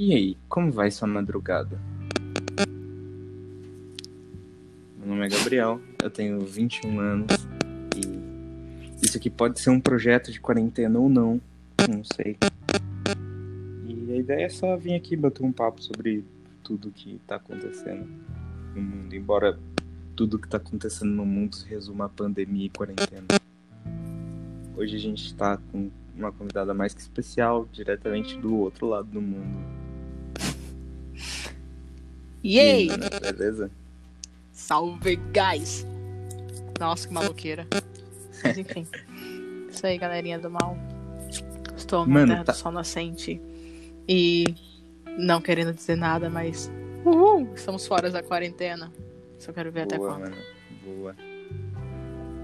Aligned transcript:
E 0.00 0.14
aí, 0.14 0.36
como 0.48 0.70
vai 0.70 0.92
sua 0.92 1.08
madrugada? 1.08 1.76
Meu 4.96 5.08
nome 5.08 5.26
é 5.26 5.28
Gabriel, 5.28 5.80
eu 6.00 6.08
tenho 6.08 6.38
21 6.38 7.00
anos 7.00 7.26
e 7.96 9.04
isso 9.04 9.16
aqui 9.16 9.28
pode 9.28 9.58
ser 9.58 9.70
um 9.70 9.80
projeto 9.80 10.30
de 10.30 10.40
quarentena 10.40 11.00
ou 11.00 11.08
não, 11.08 11.40
não 11.90 12.04
sei. 12.04 12.36
E 13.88 14.12
a 14.12 14.16
ideia 14.16 14.44
é 14.44 14.48
só 14.48 14.76
vir 14.76 14.94
aqui 14.94 15.16
bater 15.16 15.42
um 15.42 15.50
papo 15.50 15.82
sobre 15.82 16.24
tudo 16.62 16.92
que 16.92 17.20
tá 17.26 17.34
acontecendo 17.34 18.08
no 18.76 18.80
mundo, 18.80 19.16
embora 19.16 19.58
tudo 20.14 20.38
que 20.38 20.46
tá 20.46 20.58
acontecendo 20.58 21.10
no 21.10 21.26
mundo 21.26 21.56
se 21.56 21.68
resuma 21.68 22.04
a 22.04 22.08
pandemia 22.08 22.66
e 22.66 22.70
quarentena. 22.70 23.26
Hoje 24.76 24.94
a 24.94 25.00
gente 25.00 25.34
tá 25.34 25.58
com 25.72 25.90
uma 26.14 26.30
convidada 26.30 26.72
mais 26.72 26.94
que 26.94 27.00
especial, 27.00 27.68
diretamente 27.72 28.38
do 28.38 28.58
outro 28.58 28.86
lado 28.86 29.08
do 29.08 29.20
mundo. 29.20 29.77
E 32.42 32.58
aí? 32.60 32.86
mano, 32.86 33.04
beleza? 33.20 33.70
Salve, 34.52 35.16
guys! 35.16 35.86
Nossa, 36.78 37.08
que 37.08 37.14
maloqueira. 37.14 37.66
Mas 38.44 38.58
enfim. 38.58 38.86
Isso 39.70 39.86
aí, 39.86 39.98
galerinha 39.98 40.38
do 40.38 40.50
mal. 40.50 40.76
Estou 41.76 42.06
na 42.06 42.14
Mano, 42.14 42.28
terra 42.32 42.44
tá- 42.44 42.52
do 42.52 42.58
sol 42.58 42.72
nascente. 42.72 43.40
E 44.08 44.54
não 45.18 45.40
querendo 45.40 45.72
dizer 45.72 45.96
nada, 45.96 46.28
mas. 46.30 46.70
Uhul! 47.04 47.48
Estamos 47.54 47.86
fora 47.86 48.10
da 48.10 48.22
quarentena. 48.22 48.92
Só 49.38 49.52
quero 49.52 49.70
ver 49.70 49.82
até 49.82 49.96
Boa, 49.96 50.10
quando. 50.14 50.22
mano. 50.30 50.36
Boa. 50.84 51.16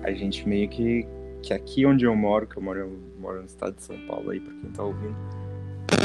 A 0.03 0.13
gente 0.13 0.47
meio 0.49 0.69
que. 0.69 1.07
Que 1.43 1.53
aqui 1.53 1.85
onde 1.85 2.05
eu 2.07 2.17
moro, 2.17 2.47
que 2.47 2.57
eu 2.57 2.63
moro, 2.63 2.79
eu 2.81 2.99
moro 3.21 3.41
no 3.41 3.47
estado 3.47 3.77
de 3.77 3.83
São 3.83 3.99
Paulo 4.07 4.31
aí, 4.31 4.41
pra 4.41 4.53
quem 4.55 4.71
tá 4.71 4.83
ouvindo. 4.83 5.15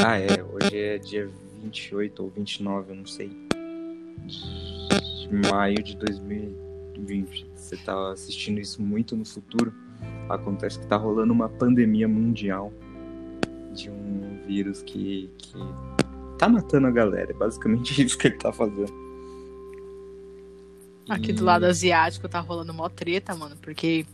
Ah, 0.06 0.18
é. 0.20 0.44
Hoje 0.44 0.78
é 0.78 0.98
dia 0.98 1.30
28 1.62 2.22
ou 2.24 2.30
29, 2.30 2.92
eu 2.92 2.96
não 2.98 3.06
sei. 3.06 3.32
De 4.28 5.50
maio 5.52 5.82
de 5.84 5.96
2020. 5.98 7.48
Você 7.56 7.78
tá 7.78 8.12
assistindo 8.12 8.60
isso 8.60 8.82
muito 8.82 9.16
no 9.16 9.26
futuro. 9.26 9.74
Acontece 10.28 10.80
que 10.80 10.88
tá 10.88 10.96
rolando 10.98 11.34
uma 11.34 11.50
pandemia 11.50 12.08
mundial 12.08 12.72
de 13.74 13.90
um 13.90 14.40
vírus 14.48 14.82
que, 14.82 15.30
que 15.38 15.54
tá 16.38 16.48
matando 16.50 16.88
a 16.88 16.92
galera. 16.92 17.32
É 17.32 17.34
basicamente 17.34 18.02
isso 18.04 18.18
que 18.18 18.28
ele 18.28 18.38
tá 18.38 18.52
fazendo. 18.52 18.92
Aqui 21.10 21.32
E- 21.32 21.34
do 21.34 21.44
lado 21.44 21.66
asiático 21.66 22.28
tá 22.30 22.40
rolando 22.40 22.74
mó 22.74 22.88
treta, 22.90 23.36
mano, 23.36 23.56
porque 23.62 24.06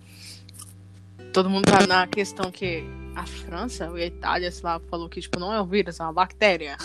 todo 1.33 1.49
mundo 1.49 1.65
tá 1.65 1.85
na 1.85 2.07
questão 2.07 2.49
que 2.51 2.83
a 3.15 3.25
França 3.25 3.89
ou 3.89 3.95
a 3.95 4.05
Itália, 4.05 4.51
sei 4.51 4.63
lá, 4.63 4.79
falou 4.89 5.09
que, 5.09 5.19
tipo, 5.21 5.39
não 5.39 5.53
é 5.53 5.61
um 5.61 5.65
vírus, 5.65 5.99
é 5.99 6.03
uma 6.03 6.13
bactéria. 6.13 6.77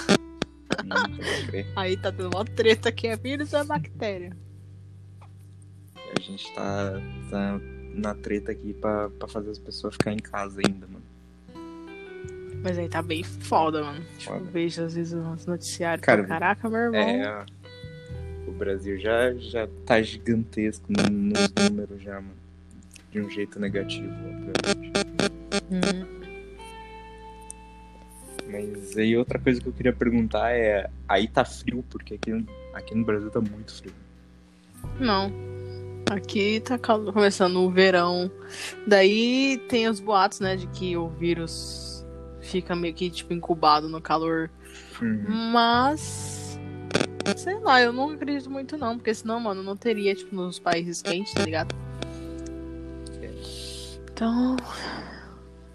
Hum, 0.85 1.47
crer. 1.47 1.67
Aí 1.77 1.97
tá 1.97 2.11
tendo 2.13 2.31
mó 2.33 2.45
treta 2.45 2.91
que 2.93 3.07
é 3.07 3.17
vírus 3.17 3.53
ou 3.53 3.61
é 3.61 3.65
bactéria. 3.65 4.37
A 6.17 6.21
gente 6.21 6.53
tá, 6.55 7.01
tá 7.31 7.61
na 7.95 8.15
treta 8.15 8.53
aqui 8.53 8.73
pra, 8.75 9.09
pra 9.11 9.29
fazer 9.29 9.51
as 9.51 9.59
pessoas 9.59 9.95
ficar 9.95 10.13
em 10.13 10.19
casa 10.19 10.61
ainda, 10.67 10.87
mano. 10.87 11.01
Mas 12.63 12.77
aí 12.79 12.89
tá 12.91 13.01
bem 13.01 13.23
foda, 13.25 13.83
mano. 13.83 14.05
Tipo, 14.19 14.35
Foda. 14.35 14.45
vejo 14.51 14.83
às 14.85 14.95
vezes 14.95 15.15
uns 15.15 15.47
noticiários. 15.47 16.05
Cara, 16.05 16.23
Cara, 16.25 16.29
Caraca, 16.41 16.69
meu 16.69 16.79
irmão. 16.81 17.01
É, 17.01 17.47
o 18.47 18.53
Brasil 18.53 18.99
já, 19.01 19.33
já 19.35 19.67
tá 19.87 20.03
gigantesco 20.03 20.85
no- 20.93 21.09
nos 21.11 21.49
números 21.71 22.03
já, 22.03 22.15
mano. 22.21 22.35
De 23.11 23.21
um 23.21 23.31
jeito 23.31 23.59
negativo, 23.59 24.13
obviamente. 24.13 24.93
Uhum. 25.71 26.10
Mas 28.51 28.97
aí 28.97 29.17
outra 29.17 29.39
coisa 29.39 29.61
que 29.61 29.69
eu 29.69 29.73
queria 29.73 29.93
perguntar 29.93 30.51
é, 30.53 30.89
aí 31.09 31.29
tá 31.29 31.45
frio, 31.45 31.85
porque 31.89 32.15
aqui, 32.15 32.31
no- 32.33 32.47
aqui 32.75 32.95
no 32.95 33.05
Brasil 33.05 33.31
tá 33.31 33.41
muito 33.41 33.73
frio. 33.75 33.93
Não. 34.99 35.33
Aqui 36.11 36.61
tá 36.61 36.77
começando 36.79 37.57
o 37.61 37.71
verão. 37.71 38.31
Daí 38.87 39.59
tem 39.69 39.89
os 39.89 40.01
boatos, 40.01 40.41
né, 40.41 40.57
de 40.57 40.67
que 40.69 40.97
o 40.97 41.09
vírus 41.09 42.05
fica 42.41 42.75
meio 42.75 42.95
que, 42.95 43.09
tipo, 43.11 43.33
incubado 43.33 43.89
no 43.89 44.01
calor. 44.01 44.51
Uhum. 45.01 45.25
Mas. 45.53 46.59
Sei 47.37 47.59
lá, 47.61 47.81
eu 47.81 47.93
não 47.93 48.11
acredito 48.11 48.51
muito 48.51 48.77
não, 48.77 48.97
porque 48.97 49.15
senão, 49.15 49.39
mano, 49.39 49.63
não 49.63 49.77
teria, 49.77 50.15
tipo, 50.15 50.35
nos 50.35 50.59
países 50.59 51.01
quentes, 51.01 51.33
tá 51.33 51.45
ligado? 51.45 51.75
Então. 54.13 54.57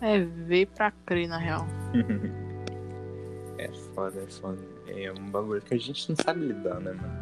É 0.02 0.20
ver 0.20 0.68
pra 0.68 0.92
crer, 1.06 1.28
na 1.28 1.38
real. 1.38 1.66
É 3.58 3.70
foda, 3.94 4.22
é 4.22 4.28
foda. 4.28 4.58
É 4.88 5.12
um 5.12 5.30
bagulho 5.30 5.62
que 5.62 5.74
a 5.74 5.78
gente 5.78 6.10
não 6.10 6.16
sabe 6.16 6.42
lidar, 6.46 6.80
né, 6.82 6.92
mano? 6.94 7.14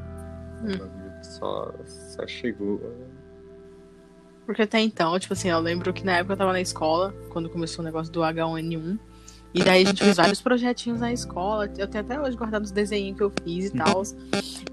É 0.63 0.63
um 0.63 0.73
Hum. 0.73 0.77
bagulho 0.77 1.19
que 1.19 1.27
só, 1.27 1.73
só 1.85 2.27
chegou. 2.27 2.81
Porque 4.45 4.61
até 4.63 4.79
então, 4.81 5.17
tipo 5.19 5.33
assim, 5.33 5.49
eu 5.49 5.59
lembro 5.59 5.93
que 5.93 6.03
na 6.05 6.17
época 6.17 6.33
eu 6.33 6.37
tava 6.37 6.51
na 6.51 6.59
escola, 6.61 7.13
quando 7.29 7.49
começou 7.49 7.81
o 7.81 7.85
negócio 7.85 8.11
do 8.11 8.21
H1N1. 8.21 8.99
E 9.53 9.63
daí 9.63 9.83
a 9.83 9.85
gente 9.85 10.03
fez 10.03 10.17
vários 10.17 10.41
projetinhos 10.41 10.99
na 10.99 11.13
escola. 11.13 11.65
Eu 11.77 11.87
tenho 11.87 12.03
até 12.03 12.19
hoje 12.19 12.35
guardado 12.35 12.63
os 12.63 12.71
desenhos 12.71 13.15
que 13.15 13.23
eu 13.23 13.31
fiz 13.43 13.65
e 13.65 13.77
tal. 13.77 14.01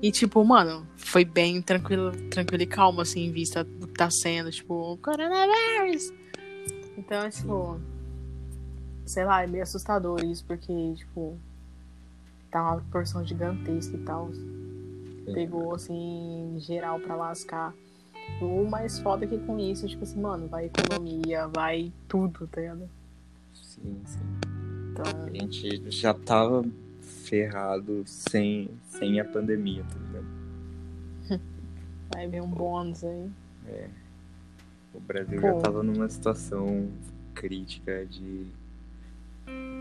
E, 0.00 0.10
tipo, 0.10 0.43
mano, 0.43 0.87
foi 0.97 1.22
bem 1.22 1.60
tranquilo, 1.60 2.12
tranquilo 2.31 2.62
e 2.62 2.66
calmo, 2.66 3.03
assim, 3.03 3.26
em 3.26 3.31
vista 3.31 3.62
do 3.62 3.87
que 3.87 3.93
tá 3.93 4.10
sendo, 4.10 4.50
tipo, 4.50 4.97
coronavírus. 5.03 6.10
Então, 6.97 7.19
é, 7.19 7.28
tipo. 7.31 7.78
Sei 9.04 9.25
lá, 9.25 9.43
é 9.43 9.47
meio 9.47 9.62
assustador 9.65 10.25
isso, 10.25 10.44
porque, 10.47 10.72
tipo. 10.94 11.38
Tá 12.50 12.62
uma 12.62 12.81
porção 12.91 13.25
gigantesca 13.25 13.97
e 13.97 14.00
tal. 14.00 14.31
Pegou, 15.33 15.75
assim, 15.75 16.56
geral 16.59 16.99
pra 16.99 17.15
lascar. 17.15 17.72
O 18.41 18.65
mais 18.69 18.99
foda 18.99 19.25
é 19.25 19.28
que 19.28 19.38
com 19.38 19.59
isso, 19.59 19.87
tipo 19.87 20.03
assim, 20.03 20.21
mano, 20.21 20.49
vai 20.49 20.66
economia, 20.66 21.47
vai 21.49 21.93
tudo, 22.09 22.47
tá 22.47 22.61
ligado? 22.61 22.88
Sim, 23.55 24.00
sim. 24.05 24.19
Então, 24.93 25.05
A 25.27 25.31
gente 25.31 25.91
já 25.91 26.12
tava 26.15 26.65
ferrado 27.00 28.03
sem, 28.06 28.71
sem 28.88 29.21
a 29.21 29.25
pandemia, 29.25 29.84
tá 29.84 29.97
ligado? 30.06 31.41
vai 32.12 32.28
vir 32.28 32.43
um 32.43 32.49
bônus 32.49 33.05
aí. 33.05 33.31
O 34.93 35.00
Brasil 35.00 35.41
já 35.41 35.53
Pô. 35.53 35.61
tava 35.61 35.82
numa 35.82 36.09
situação 36.09 36.88
crítica 37.34 38.05
de 38.06 38.47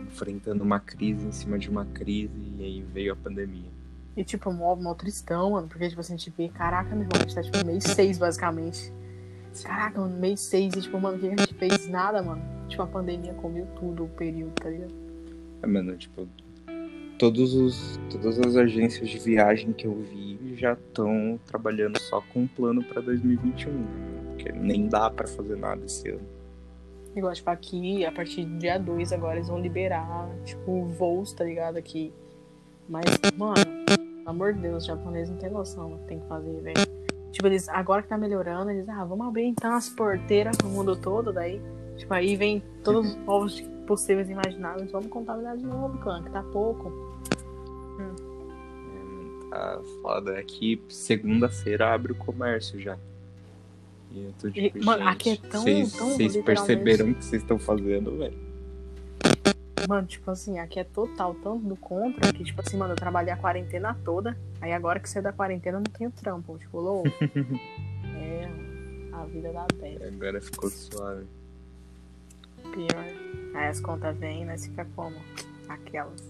enfrentando 0.01 0.63
uma 0.63 0.79
crise 0.79 1.27
em 1.27 1.31
cima 1.31 1.57
de 1.57 1.69
uma 1.69 1.85
crise 1.85 2.33
e 2.57 2.63
aí 2.63 2.81
veio 2.81 3.13
a 3.13 3.15
pandemia. 3.15 3.69
E, 4.15 4.23
tipo, 4.23 4.51
mó, 4.51 4.75
mó 4.75 4.93
tristão, 4.93 5.51
mano, 5.51 5.67
porque, 5.67 5.87
tipo 5.87 6.01
assim, 6.01 6.13
a 6.13 6.17
gente 6.17 6.33
vê, 6.35 6.49
caraca, 6.49 6.95
meu 6.95 7.03
irmão, 7.03 7.11
a 7.15 7.19
gente 7.19 7.35
tá, 7.35 7.41
tipo, 7.41 7.65
mês 7.65 7.83
6, 7.83 8.17
basicamente. 8.17 8.93
Caraca, 9.63 10.01
mano, 10.01 10.17
mês 10.17 10.39
6 10.41 10.73
e, 10.75 10.81
tipo, 10.81 10.99
mano, 10.99 11.17
o 11.17 11.19
que 11.19 11.27
a 11.27 11.29
gente 11.29 11.53
fez? 11.53 11.87
Nada, 11.87 12.21
mano. 12.21 12.41
Tipo, 12.67 12.83
a 12.83 12.87
pandemia 12.87 13.33
comeu 13.35 13.65
tudo 13.79 14.05
o 14.05 14.09
período, 14.09 14.51
tá 14.53 14.69
ligado? 14.69 14.93
É, 15.61 15.67
mano, 15.67 15.95
tipo, 15.95 16.27
todos 17.17 17.53
os, 17.53 17.99
todas 18.09 18.39
as 18.39 18.55
agências 18.55 19.09
de 19.09 19.19
viagem 19.19 19.73
que 19.73 19.85
eu 19.85 20.01
vi 20.01 20.55
já 20.55 20.73
estão 20.73 21.39
trabalhando 21.45 21.99
só 21.99 22.21
com 22.33 22.41
um 22.41 22.47
plano 22.47 22.83
pra 22.83 23.01
2021, 23.01 23.71
né? 23.71 24.19
porque 24.39 24.51
nem 24.53 24.87
dá 24.87 25.09
pra 25.09 25.27
fazer 25.27 25.57
nada 25.57 25.85
esse 25.85 26.09
ano. 26.09 26.38
Igual, 27.15 27.33
tipo, 27.33 27.49
aqui, 27.49 28.05
a 28.05 28.11
partir 28.11 28.45
do 28.45 28.57
dia 28.59 28.77
2 28.77 29.11
agora, 29.11 29.35
eles 29.35 29.47
vão 29.47 29.59
liberar, 29.59 30.29
tipo, 30.45 30.85
voos, 30.85 31.33
tá 31.33 31.43
ligado? 31.43 31.77
Aqui. 31.77 32.13
Mas, 32.87 33.05
mano, 33.37 33.55
pelo 33.85 34.29
amor 34.29 34.53
de 34.53 34.61
Deus, 34.61 34.83
os 34.83 34.85
japoneses 34.85 35.29
não 35.29 35.37
tem 35.37 35.49
noção 35.49 35.89
do 35.91 35.97
que 35.99 36.05
tem 36.05 36.19
que 36.19 36.27
fazer, 36.27 36.61
velho. 36.61 36.77
Tipo, 37.31 37.47
eles, 37.47 37.69
agora 37.69 38.01
que 38.01 38.07
tá 38.07 38.17
melhorando, 38.17 38.71
eles, 38.71 38.87
ah, 38.89 39.03
vamos 39.05 39.27
abrir 39.27 39.45
então 39.45 39.73
as 39.73 39.89
porteiras 39.89 40.57
pro 40.57 40.67
mundo 40.67 40.95
todo, 40.95 41.31
daí, 41.31 41.61
tipo, 41.95 42.13
aí 42.13 42.35
vem 42.35 42.63
todos 42.83 43.09
os 43.09 43.15
povos 43.17 43.61
possíveis 43.85 44.29
e 44.29 44.31
imagináveis, 44.31 44.91
vamos 44.91 45.07
contaminar 45.07 45.57
de 45.57 45.65
novo, 45.65 45.97
clã, 45.99 46.23
que 46.23 46.29
tá 46.31 46.43
pouco. 46.43 46.91
É, 47.99 48.03
mano, 48.03 49.49
tá 49.49 49.81
foda. 50.01 50.39
Aqui, 50.39 50.81
segunda-feira, 50.87 51.93
abre 51.93 52.11
o 52.11 52.15
comércio 52.15 52.79
já. 52.79 52.97
E 54.11 54.23
eu 54.25 54.33
tô 54.39 54.49
tipo, 54.49 54.83
mano, 54.83 55.03
gente, 55.03 55.11
aqui 55.13 55.29
é 55.29 55.35
tão- 55.49 55.61
vocês, 55.61 55.93
tão 55.93 56.09
vocês 56.09 56.35
literalmente- 56.35 56.43
perceberam 56.67 57.11
o 57.11 57.15
que 57.15 57.25
vocês 57.25 57.41
estão 57.41 57.59
fazendo, 57.59 58.17
velho? 58.17 58.49
Mano, 59.87 60.07
tipo 60.07 60.29
assim, 60.29 60.59
aqui 60.59 60.79
é 60.79 60.83
total 60.83 61.33
tanto 61.35 61.63
do 61.65 61.75
contra 61.75 62.33
que, 62.33 62.43
tipo 62.43 62.59
assim, 62.61 62.75
mano, 62.77 62.93
eu 62.93 62.97
trabalhei 62.97 63.31
a 63.33 63.37
quarentena 63.37 63.97
toda. 64.03 64.37
Aí 64.61 64.73
agora 64.73 64.99
que 64.99 65.09
saiu 65.09 65.23
da 65.23 65.31
quarentena 65.31 65.77
eu 65.77 65.81
não 65.81 65.91
tenho 65.91 66.11
trampo. 66.11 66.57
Tipo, 66.57 66.79
louco. 66.79 67.09
é 68.15 68.49
a 69.13 69.25
vida 69.25 69.51
da 69.53 69.65
terra. 69.65 70.07
Agora 70.07 70.41
ficou 70.41 70.69
suave. 70.69 71.25
Pior. 72.61 73.05
Aí 73.55 73.67
as 73.67 73.79
contas 73.79 74.15
vêm, 74.17 74.45
nós 74.45 74.65
fica 74.65 74.85
como? 74.95 75.15
Aquelas. 75.67 76.21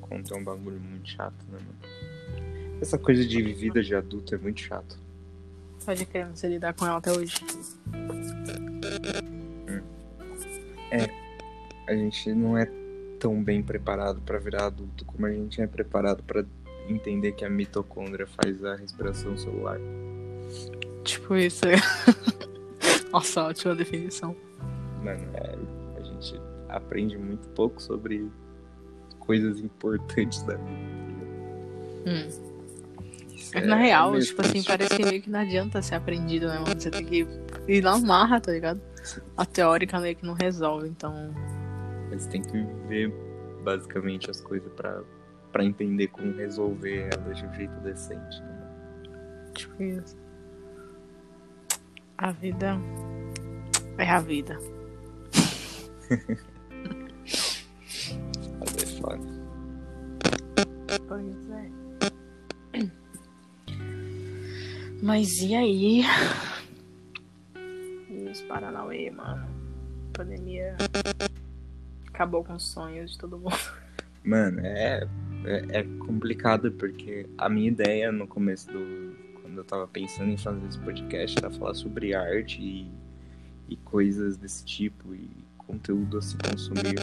Conta 0.00 0.34
é 0.34 0.38
um 0.38 0.44
bagulho 0.44 0.80
muito 0.80 1.08
chato, 1.10 1.36
né, 1.52 1.58
mano? 1.58 2.78
Essa 2.80 2.96
coisa 2.98 3.24
de 3.26 3.42
vida 3.52 3.82
de 3.82 3.94
adulto 3.94 4.34
é 4.34 4.38
muito 4.38 4.60
chato. 4.60 4.98
Pode 5.88 6.04
crer, 6.04 6.26
não 6.26 6.36
sei 6.36 6.50
lidar 6.50 6.74
com 6.74 6.84
ela 6.84 6.98
até 6.98 7.10
hoje. 7.10 7.34
A 11.86 11.94
gente 11.94 12.34
não 12.34 12.58
é 12.58 12.70
tão 13.18 13.42
bem 13.42 13.62
preparado 13.62 14.20
para 14.20 14.38
virar 14.38 14.66
adulto 14.66 15.06
como 15.06 15.24
a 15.24 15.32
gente 15.32 15.62
é 15.62 15.66
preparado 15.66 16.22
para 16.24 16.44
entender 16.86 17.32
que 17.32 17.42
a 17.42 17.48
mitocôndria 17.48 18.26
faz 18.26 18.62
a 18.62 18.76
respiração 18.76 19.34
celular. 19.38 19.80
Tipo 21.04 21.36
isso. 21.36 21.62
Nossa, 23.10 23.44
ótima 23.44 23.74
definição. 23.74 24.36
Mano, 25.02 25.26
é, 25.32 25.56
a 25.98 26.02
gente 26.02 26.38
aprende 26.68 27.16
muito 27.16 27.48
pouco 27.54 27.80
sobre 27.80 28.30
coisas 29.18 29.58
importantes 29.58 30.42
da 30.42 30.54
vida. 30.56 30.68
Hum. 32.06 32.57
Isso 33.38 33.56
É 33.56 33.64
na 33.64 33.76
real, 33.76 34.10
meio 34.10 34.24
tipo 34.24 34.42
assim, 34.42 34.62
parece 34.64 34.96
que 34.96 35.04
meio 35.04 35.22
que 35.22 35.30
não 35.30 35.38
adianta 35.38 35.80
ser 35.80 35.94
aprendido, 35.94 36.48
né, 36.48 36.58
mano? 36.58 36.78
Você 36.78 36.90
tem 36.90 37.04
que 37.04 37.26
ir 37.68 37.82
na 37.82 37.96
marra, 37.98 38.40
tá 38.40 38.50
ligado? 38.50 38.80
A 39.36 39.46
teórica 39.46 40.00
meio 40.00 40.16
que 40.16 40.26
não 40.26 40.34
resolve, 40.34 40.88
então. 40.88 41.32
Mas 42.10 42.26
tem 42.26 42.42
que 42.42 42.52
viver 42.52 43.14
basicamente 43.62 44.28
as 44.28 44.40
coisas 44.40 44.72
pra, 44.72 45.02
pra 45.52 45.64
entender 45.64 46.08
como 46.08 46.34
resolver 46.34 47.10
elas 47.12 47.38
de 47.38 47.46
um 47.46 47.54
jeito 47.54 47.80
decente. 47.80 48.40
Né? 48.42 49.52
Tipo 49.54 49.82
isso. 49.82 50.16
A 52.18 52.32
vida 52.32 52.76
é 53.98 54.10
a 54.10 54.20
vida. 54.20 54.58
Mas 58.58 58.76
é 58.82 58.86
foda. 59.00 59.38
Pois 61.06 61.50
é. 61.50 61.87
Mas 65.08 65.38
e 65.40 65.54
aí? 65.54 66.02
E 68.10 68.28
os 68.30 68.42
Paranauê, 68.42 69.10
mano? 69.10 69.48
A 70.12 70.18
pandemia 70.18 70.76
acabou 72.08 72.44
com 72.44 72.52
os 72.52 72.70
sonhos 72.70 73.12
de 73.12 73.18
todo 73.18 73.38
mundo. 73.38 73.56
Mano, 74.22 74.60
é, 74.60 75.08
é, 75.46 75.78
é 75.78 75.82
complicado 76.04 76.70
porque 76.72 77.26
a 77.38 77.48
minha 77.48 77.68
ideia 77.68 78.12
no 78.12 78.26
começo 78.26 78.70
do. 78.70 79.16
Quando 79.40 79.56
eu 79.56 79.64
tava 79.64 79.88
pensando 79.88 80.30
em 80.30 80.36
fazer 80.36 80.66
esse 80.66 80.78
podcast 80.78 81.38
era 81.38 81.50
falar 81.52 81.72
sobre 81.72 82.14
arte 82.14 82.60
e, 82.60 82.90
e 83.66 83.76
coisas 83.76 84.36
desse 84.36 84.62
tipo 84.62 85.14
e 85.14 85.30
conteúdo 85.56 86.18
a 86.18 86.20
se 86.20 86.36
consumir. 86.36 86.96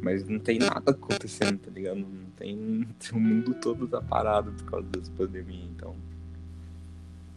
Mas 0.00 0.22
não 0.28 0.38
tem 0.38 0.60
nada 0.60 0.92
acontecendo, 0.92 1.58
tá 1.58 1.70
ligado? 1.72 1.96
Não 1.96 2.30
tem. 2.36 2.86
O 3.12 3.18
mundo 3.18 3.54
todo 3.54 3.88
tá 3.88 4.00
parado 4.00 4.52
por 4.52 4.70
causa 4.70 4.86
dessa 4.86 5.10
pandemia, 5.18 5.64
então. 5.64 5.96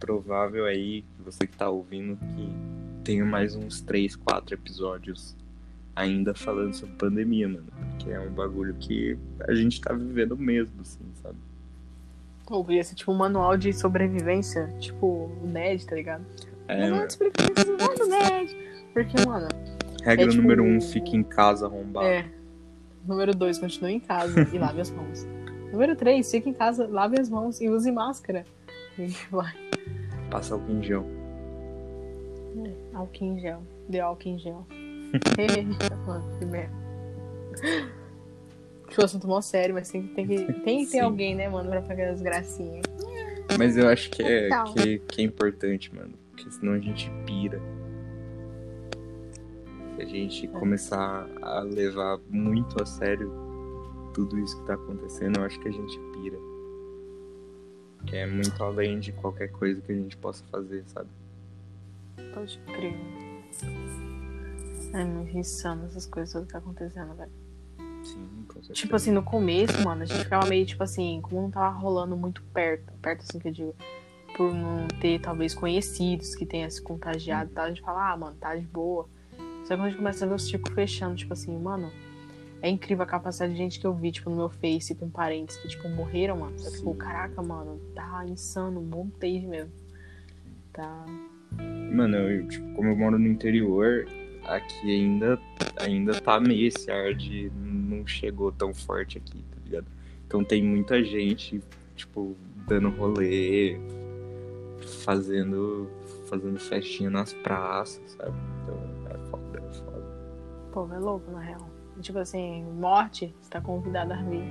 Provável 0.03 0.65
aí, 0.65 1.05
você 1.23 1.47
que 1.47 1.55
tá 1.55 1.69
ouvindo, 1.69 2.17
que 2.17 2.49
tenha 3.05 3.23
mais 3.23 3.55
uns 3.55 3.79
3, 3.79 4.17
4 4.17 4.53
episódios 4.53 5.33
ainda 5.95 6.33
falando 6.33 6.73
sobre 6.73 6.93
pandemia, 6.95 7.47
mano. 7.47 7.63
Porque 7.91 8.11
é 8.11 8.19
um 8.19 8.29
bagulho 8.29 8.73
que 8.73 9.17
a 9.47 9.53
gente 9.53 9.79
tá 9.79 9.93
vivendo 9.93 10.35
mesmo, 10.35 10.81
assim, 10.81 10.99
sabe? 11.21 11.37
Ou 12.51 12.69
ia 12.69 12.83
ser 12.83 12.95
tipo 12.95 13.13
um 13.13 13.15
manual 13.15 13.55
de 13.55 13.71
sobrevivência, 13.71 14.67
tipo 14.77 15.07
o 15.41 15.47
Ned, 15.47 15.85
tá 15.85 15.95
ligado? 15.95 16.25
É, 16.67 16.89
manual 16.89 17.07
de 17.07 17.13
sobrevivência 17.13 17.63
do 17.63 18.07
Ned. 18.07 18.57
Porque, 18.91 19.25
mano, 19.25 19.47
Regra 20.03 20.25
é 20.25 20.27
tipo- 20.27 20.41
número 20.41 20.63
um, 20.65 20.81
fique 20.81 21.15
em 21.15 21.23
casa 21.23 21.65
arrombado. 21.65 22.07
é. 22.07 22.25
Número 23.07 23.33
2, 23.33 23.57
continue 23.57 23.93
em 23.93 23.99
casa 24.01 24.49
e 24.53 24.57
lave 24.57 24.81
as 24.81 24.91
mãos. 24.91 25.25
Número 25.71 25.95
3, 25.95 26.29
fique 26.29 26.49
em 26.49 26.53
casa, 26.53 26.85
lave 26.87 27.17
as 27.21 27.29
mãos 27.29 27.61
e 27.61 27.69
use 27.69 27.89
máscara. 27.89 28.45
E 28.97 29.07
vai. 29.31 29.53
Passa 30.29 30.53
álcool 30.55 30.71
em 30.71 30.83
gel. 30.83 31.05
Álcool 32.93 33.25
em 33.25 33.39
gel. 33.39 33.61
Dê 33.89 33.99
álcool 33.99 34.29
em 34.29 34.39
gel. 34.39 34.65
Mano, 36.07 36.39
que 36.39 36.45
merda. 36.45 36.73
Acho 38.87 39.01
o 39.01 39.05
assunto 39.05 39.27
mó 39.27 39.41
sério, 39.41 39.73
mas 39.75 39.89
tem, 39.89 40.07
tem 40.07 40.27
que, 40.27 40.53
tem 40.61 40.85
que 40.85 40.91
ter 40.91 40.99
alguém, 40.99 41.35
né, 41.35 41.49
mano, 41.49 41.69
pra 41.69 41.81
pagar 41.81 42.09
as 42.09 42.21
gracinhas. 42.21 42.83
Mas 43.57 43.77
eu 43.77 43.87
acho 43.87 44.09
que 44.11 44.21
é, 44.23 44.47
Então. 44.47 44.73
que, 44.73 44.99
que 44.99 45.21
é 45.21 45.25
importante, 45.25 45.93
mano. 45.95 46.13
Porque 46.31 46.49
senão 46.51 46.73
a 46.73 46.79
gente 46.79 47.11
pira. 47.25 47.59
Se 49.95 50.01
a 50.01 50.05
gente 50.05 50.47
começar 50.47 51.27
a 51.41 51.59
levar 51.61 52.19
muito 52.29 52.81
a 52.81 52.85
sério 52.85 53.31
tudo 54.13 54.39
isso 54.39 54.59
que 54.59 54.67
tá 54.67 54.73
acontecendo, 54.73 55.37
eu 55.39 55.43
acho 55.45 55.59
que 55.59 55.67
a 55.67 55.71
gente 55.71 55.99
pira. 56.13 56.37
Que 58.05 58.17
é 58.17 58.25
muito 58.25 58.61
além 58.63 58.99
de 58.99 59.11
qualquer 59.11 59.49
coisa 59.51 59.81
que 59.81 59.91
a 59.91 59.95
gente 59.95 60.17
possa 60.17 60.43
fazer, 60.45 60.83
sabe? 60.87 61.09
Pode 62.33 62.59
crer. 62.59 62.95
É 64.93 65.03
muito 65.03 65.35
insano 65.37 65.85
essas 65.85 66.05
coisas 66.05 66.31
todas 66.33 66.47
que 66.47 66.53
tá 66.53 66.59
acontecendo, 66.59 67.15
velho. 67.15 67.31
Sim, 68.03 68.45
com 68.47 68.53
certeza. 68.55 68.73
Tipo 68.73 68.95
assim, 68.95 69.11
no 69.11 69.23
começo, 69.23 69.81
mano, 69.83 70.03
a 70.03 70.05
gente 70.05 70.23
ficava 70.23 70.45
meio, 70.47 70.65
tipo 70.65 70.83
assim, 70.83 71.19
como 71.21 71.41
não 71.41 71.51
tava 71.51 71.75
rolando 71.75 72.15
muito 72.15 72.43
perto, 72.53 72.91
perto 73.01 73.21
assim 73.21 73.39
que 73.39 73.47
eu 73.47 73.51
digo, 73.51 73.75
por 74.35 74.53
não 74.53 74.87
ter, 74.99 75.19
talvez, 75.19 75.53
conhecidos 75.53 76.35
que 76.35 76.45
tenha 76.45 76.69
se 76.69 76.81
contagiado 76.81 77.51
e 77.51 77.53
tal, 77.53 77.65
a 77.65 77.69
gente 77.69 77.81
fala, 77.81 78.11
ah, 78.11 78.17
mano, 78.17 78.35
tá 78.39 78.55
de 78.55 78.65
boa. 78.65 79.07
Só 79.63 79.69
que 79.69 79.75
quando 79.75 79.81
a 79.81 79.89
gente 79.89 79.97
começa 79.97 80.25
a 80.25 80.27
ver 80.27 80.35
os 80.35 80.45
círculos 80.45 80.75
fechando, 80.75 81.15
tipo 81.15 81.33
assim, 81.33 81.57
mano, 81.57 81.91
é 82.63 82.69
incrível 82.69 83.03
a 83.03 83.05
capacidade 83.05 83.51
de 83.51 83.57
gente 83.57 83.77
que 83.77 83.85
eu 83.85 83.93
vi, 83.93 84.09
tipo, 84.09 84.29
no 84.29 84.37
meu 84.37 84.49
Face, 84.49 84.95
com 84.95 85.09
parentes 85.09 85.57
que, 85.57 85.67
tipo, 85.67 85.89
morreram, 85.89 86.37
mano. 86.37 86.55
Eu, 86.63 86.71
tipo, 86.71 86.95
caraca, 86.95 87.43
mano, 87.43 87.77
tá 87.93 88.25
insano, 88.25 88.81
montei 88.81 89.45
mesmo. 89.45 89.69
Tá. 90.71 91.05
Mano, 91.91 92.15
eu, 92.15 92.47
tipo, 92.47 92.73
como 92.73 92.87
eu 92.87 92.95
moro 92.95 93.19
no 93.19 93.27
interior, 93.27 94.07
aqui 94.45 94.89
ainda, 94.89 95.37
ainda 95.77 96.21
tá 96.21 96.39
meio 96.39 96.65
esse 96.65 96.89
ar 96.89 97.13
de 97.13 97.51
não 97.53 98.07
chegou 98.07 98.49
tão 98.49 98.73
forte 98.73 99.17
aqui, 99.17 99.43
tá 99.51 99.57
ligado? 99.65 99.87
Então 100.25 100.41
tem 100.41 100.63
muita 100.63 101.03
gente, 101.03 101.61
tipo, 101.97 102.33
dando 102.65 102.87
rolê, 102.91 103.77
fazendo, 105.03 105.89
fazendo 106.29 106.57
festinha 106.61 107.09
nas 107.09 107.33
praças, 107.33 108.11
sabe? 108.11 108.37
Então 108.63 108.79
é 109.11 109.17
foda, 109.29 109.59
é 109.59 109.73
foda. 109.73 110.03
Pô, 110.71 110.93
é 110.93 110.97
louco, 110.97 111.29
na 111.29 111.41
real. 111.41 111.72
Tipo 112.01 112.19
assim, 112.19 112.63
morte, 112.63 113.33
você 113.39 113.49
tá 113.49 113.61
convidado 113.61 114.13
a 114.13 114.17
vir. 114.17 114.43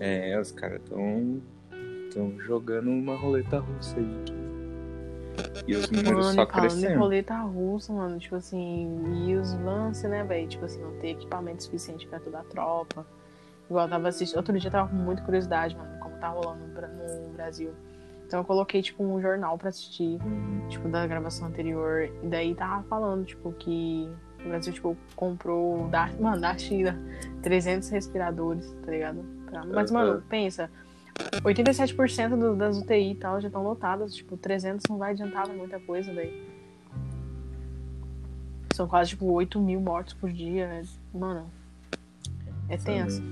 É, 0.00 0.38
os 0.38 0.52
caras 0.52 0.80
tão, 0.88 1.40
tão 2.12 2.38
jogando 2.40 2.90
uma 2.90 3.16
roleta 3.16 3.58
russa 3.58 3.96
aí. 3.98 4.24
E 5.66 5.74
os 5.74 5.90
números 5.90 6.26
Mano, 6.26 6.34
só 6.34 6.46
crescendo. 6.46 6.98
roleta 6.98 7.36
russa, 7.40 7.92
mano, 7.92 8.18
tipo 8.18 8.36
assim, 8.36 8.88
e 9.26 9.34
os 9.36 9.52
lances, 9.60 10.08
né, 10.08 10.22
velho? 10.24 10.48
Tipo 10.48 10.64
assim, 10.64 10.80
não 10.80 10.92
ter 10.98 11.08
equipamento 11.10 11.62
suficiente 11.64 12.06
pra 12.06 12.20
toda 12.20 12.38
a 12.40 12.44
tropa. 12.44 13.06
Igual 13.68 13.86
eu 13.86 13.90
tava 13.90 14.08
assistindo. 14.08 14.36
Outro 14.38 14.58
dia 14.58 14.68
eu 14.68 14.72
tava 14.72 14.88
com 14.88 14.96
muita 14.96 15.22
curiosidade, 15.22 15.76
mano, 15.76 15.98
como 15.98 16.16
tá 16.18 16.28
rolando 16.28 16.66
no 16.66 16.74
Bra- 16.74 16.88
no 16.88 17.32
Brasil. 17.32 17.70
Então 18.26 18.40
eu 18.40 18.44
coloquei, 18.44 18.80
tipo, 18.82 19.02
um 19.04 19.20
jornal 19.20 19.58
pra 19.58 19.68
assistir, 19.70 20.18
tipo, 20.68 20.88
da 20.88 21.06
gravação 21.06 21.48
anterior. 21.48 22.08
E 22.22 22.26
daí 22.28 22.54
tava 22.54 22.82
falando, 22.84 23.24
tipo, 23.24 23.52
que 23.52 24.08
o 24.46 24.48
Brasil, 24.48 24.72
tipo, 24.72 24.96
comprou, 25.14 25.88
da, 25.88 26.08
mano, 26.20 26.40
da 26.40 26.56
China, 26.56 26.98
300 27.42 27.88
respiradores, 27.90 28.72
tá 28.84 28.90
ligado? 28.90 29.24
Pra- 29.46 29.64
Mas, 29.64 29.90
mano, 29.90 30.22
pensa, 30.28 30.70
87% 31.44 32.36
do- 32.36 32.56
das 32.56 32.78
UTI 32.78 33.12
e 33.12 33.14
tal 33.14 33.40
já 33.40 33.48
estão 33.48 33.62
lotadas. 33.62 34.14
Tipo, 34.14 34.36
300 34.36 34.84
não 34.88 34.98
vai 34.98 35.12
adiantar 35.12 35.48
muita 35.48 35.78
coisa 35.80 36.12
daí. 36.12 36.46
São 38.74 38.86
quase, 38.86 39.10
tipo, 39.10 39.26
8 39.26 39.58
mil 39.60 39.80
mortos 39.80 40.14
por 40.14 40.30
dia. 40.30 40.66
né? 40.68 40.82
Mano, 41.14 41.50
é 42.68 42.76
tenso. 42.76 43.22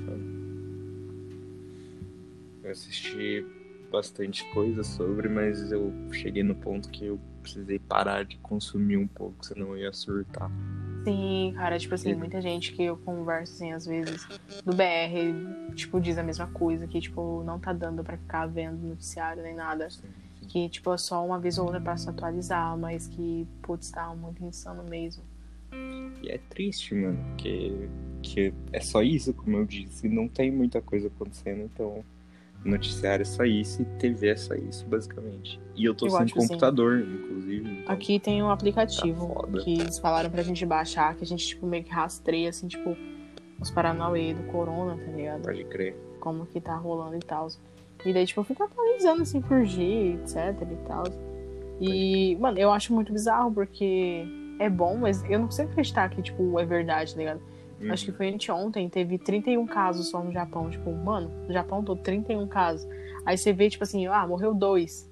Eu 2.63 2.71
assisti 2.71 3.47
bastante 3.91 4.45
coisa 4.53 4.83
sobre, 4.83 5.29
mas 5.29 5.71
eu 5.71 5.93
cheguei 6.13 6.43
no 6.43 6.55
ponto 6.55 6.89
que 6.89 7.05
eu 7.07 7.21
precisei 7.43 7.79
parar 7.79 8.25
de 8.25 8.39
consumir 8.39 8.97
um 8.97 9.07
pouco, 9.07 9.45
senão 9.45 9.69
eu 9.69 9.77
ia 9.79 9.93
surtar. 9.93 10.51
Sim, 11.05 11.53
cara, 11.55 11.79
tipo 11.79 11.95
assim, 11.95 12.13
Sim. 12.13 12.19
muita 12.19 12.41
gente 12.41 12.73
que 12.73 12.83
eu 12.83 12.97
converso, 12.97 13.53
assim, 13.53 13.73
às 13.73 13.87
vezes, 13.87 14.27
do 14.65 14.75
BR, 14.75 15.75
tipo, 15.75 16.01
diz 16.01 16.17
a 16.17 16.23
mesma 16.23 16.47
coisa, 16.47 16.87
que, 16.87 17.01
tipo, 17.01 17.43
não 17.45 17.61
tá 17.61 17.73
dando 17.73 18.03
pra 18.03 18.17
ficar 18.17 18.47
vendo 18.47 18.79
noticiário 18.89 19.43
nem 19.43 19.55
nada. 19.55 19.89
Que, 20.49 20.69
tipo, 20.69 20.93
é 20.93 20.99
só 20.99 21.25
uma 21.25 21.39
vez 21.39 21.59
ou 21.59 21.67
outra 21.67 21.81
pra 21.81 21.97
se 21.97 22.09
atualizar, 22.09 22.77
mas 22.77 23.07
que, 23.07 23.47
putz, 23.63 23.91
tá 23.91 24.15
muito 24.15 24.43
insano 24.45 24.83
mesmo. 24.85 25.23
E 26.23 26.31
é 26.31 26.39
triste, 26.39 26.95
mano, 26.95 27.19
porque 27.31 27.89
que 28.23 28.55
é 28.73 28.81
só 28.81 29.03
isso, 29.03 29.35
como 29.35 29.59
eu 29.59 29.67
disse, 29.67 30.09
não 30.09 30.27
tem 30.27 30.51
muita 30.51 30.81
coisa 30.81 31.09
acontecendo, 31.09 31.63
então 31.63 32.03
noticiário 32.65 33.23
é 33.23 33.25
só 33.25 33.45
isso 33.45 33.83
e 33.83 33.85
TV 33.99 34.29
é 34.29 34.37
só 34.37 34.55
isso, 34.55 34.87
basicamente. 34.87 35.61
E 35.77 35.85
eu 35.85 35.95
tô 35.95 36.07
Eu 36.07 36.11
sem 36.13 36.27
que 36.27 36.33
sim. 36.41 36.49
computador, 36.49 37.01
inclusive. 37.01 37.81
então- 37.83 37.95
Aqui 37.95 38.19
tem 38.19 38.43
um 38.43 38.51
aplicativo 38.51 39.35
Tá 39.53 39.59
que 39.61 39.75
eles 39.81 39.99
falaram 39.99 40.31
pra 40.31 40.43
gente 40.43 40.65
baixar, 40.65 41.15
que 41.17 41.25
a 41.25 41.27
gente, 41.27 41.47
tipo, 41.47 41.67
meio 41.67 41.85
que 41.85 41.91
rastreia, 41.91 42.49
assim, 42.49 42.67
tipo, 42.69 42.97
os 43.61 43.71
Paranauê 43.71 44.35
do 44.35 44.43
Corona, 44.45 44.97
tá 44.97 45.11
ligado? 45.13 45.43
Pode 45.43 45.65
crer. 45.65 45.95
Como 46.21 46.47
que 46.47 46.61
tá 46.61 46.75
rolando 46.77 47.17
e 47.17 47.21
tal. 47.21 47.49
E 48.05 48.13
daí, 48.13 48.27
tipo, 48.27 48.41
eu 48.41 48.45
fico 48.45 48.63
atualizando, 48.63 49.23
assim, 49.23 49.41
por 49.41 49.63
dia, 49.65 50.15
etc 50.15 50.37
e 50.71 50.89
tal. 50.89 51.05
E, 51.81 52.37
mano, 52.37 52.59
eu 52.59 52.71
acho 52.71 52.93
muito 52.95 53.13
bizarro, 53.13 53.53
porque 53.53 54.25
é 54.59 54.69
bom, 54.71 54.97
mas 54.97 55.23
eu 55.29 55.39
não 55.39 55.47
consigo 55.47 55.71
acreditar 55.71 56.09
que, 56.09 56.23
tipo, 56.23 56.59
é 56.59 56.65
verdade, 56.65 57.13
tá 57.13 57.19
ligado? 57.19 57.41
Uhum. 57.81 57.93
Acho 57.93 58.07
que 58.07 58.13
foi 58.13 58.29
anteontem, 58.33 58.89
teve 58.89 59.19
31 59.19 59.67
casos 59.67 60.09
só 60.09 60.23
no 60.23 60.33
Japão. 60.33 60.71
Tipo, 60.71 60.93
mano, 60.93 61.31
no 61.47 61.53
Japão 61.53 61.83
todo 61.83 62.01
31 62.03 62.47
casos. 62.47 62.87
Aí 63.27 63.37
você 63.37 63.53
vê, 63.53 63.69
tipo 63.69 63.85
assim, 63.85 64.07
ah, 64.07 64.27
morreu 64.27 64.55
dois. 64.55 65.11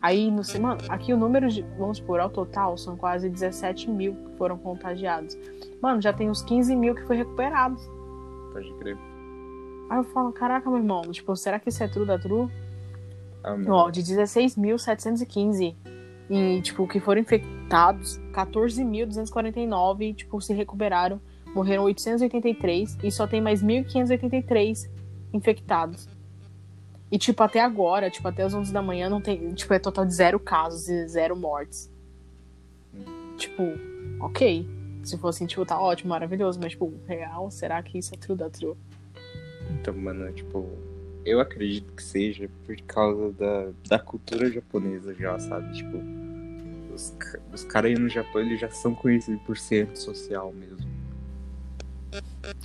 Aí, 0.00 0.30
no, 0.30 0.42
mano, 0.60 0.80
aqui 0.88 1.12
o 1.12 1.16
número 1.16 1.48
de, 1.48 1.62
vamos 1.78 1.98
supor, 1.98 2.20
ao 2.20 2.30
total, 2.30 2.78
são 2.78 2.96
quase 2.96 3.28
17 3.28 3.90
mil 3.90 4.14
que 4.14 4.36
foram 4.38 4.56
contagiados. 4.56 5.36
Mano, 5.82 6.00
já 6.00 6.12
tem 6.12 6.30
uns 6.30 6.42
15 6.42 6.74
mil 6.74 6.94
que 6.94 7.02
foi 7.02 7.16
recuperados. 7.16 7.82
Pode 8.52 8.72
crer. 8.74 8.96
Aí 9.90 9.98
eu 9.98 10.04
falo, 10.04 10.32
caraca, 10.32 10.70
meu 10.70 10.78
irmão, 10.78 11.02
tipo, 11.10 11.36
será 11.36 11.58
que 11.58 11.68
isso 11.68 11.82
é 11.82 11.88
true 11.88 12.06
da 12.06 12.18
true? 12.18 12.48
Ah, 13.44 13.56
Ó, 13.68 13.90
de 13.90 14.02
16.715 14.02 15.76
e, 16.30 16.62
tipo, 16.62 16.86
que 16.86 17.00
foram 17.00 17.20
infectados, 17.20 18.20
14.249, 18.32 20.14
tipo, 20.14 20.40
se 20.40 20.54
recuperaram. 20.54 21.20
Morreram 21.54 21.84
883 21.84 22.98
e 23.02 23.10
só 23.10 23.26
tem 23.26 23.40
mais 23.40 23.62
1.583 23.62 24.88
infectados. 25.32 26.08
E, 27.10 27.18
tipo, 27.18 27.42
até 27.42 27.60
agora, 27.60 28.08
tipo, 28.08 28.26
até 28.28 28.44
as 28.44 28.54
11 28.54 28.72
da 28.72 28.80
manhã, 28.80 29.08
não 29.08 29.20
tem. 29.20 29.52
Tipo, 29.52 29.74
é 29.74 29.78
total 29.78 30.06
de 30.06 30.14
zero 30.14 30.38
casos 30.38 30.88
e 30.88 31.08
zero 31.08 31.36
mortes. 31.36 31.90
Tipo, 33.36 33.64
ok. 34.20 34.68
Se 35.02 35.18
fosse, 35.18 35.44
tipo, 35.46 35.64
tá 35.64 35.80
ótimo, 35.80 36.10
maravilhoso. 36.10 36.60
Mas, 36.62 36.72
tipo, 36.72 36.92
real, 37.06 37.50
será 37.50 37.82
que 37.82 37.98
isso 37.98 38.14
é 38.14 38.18
true 38.18 38.36
da 38.36 38.48
true? 38.48 38.76
Então, 39.70 39.92
mano, 39.94 40.30
tipo, 40.32 40.68
eu 41.24 41.40
acredito 41.40 41.92
que 41.94 42.02
seja 42.02 42.48
por 42.64 42.76
causa 42.82 43.32
da, 43.32 43.70
da 43.88 43.98
cultura 43.98 44.50
japonesa 44.50 45.12
já, 45.14 45.38
sabe? 45.38 45.72
Tipo, 45.72 45.98
os, 46.94 47.12
os 47.52 47.64
caras 47.64 47.90
aí 47.90 47.98
no 47.98 48.08
Japão, 48.08 48.40
eles 48.40 48.60
já 48.60 48.70
são 48.70 48.94
conhecidos 48.94 49.42
por 49.42 49.56
ser 49.56 49.88
antissocial 49.88 50.52
mesmo. 50.52 50.89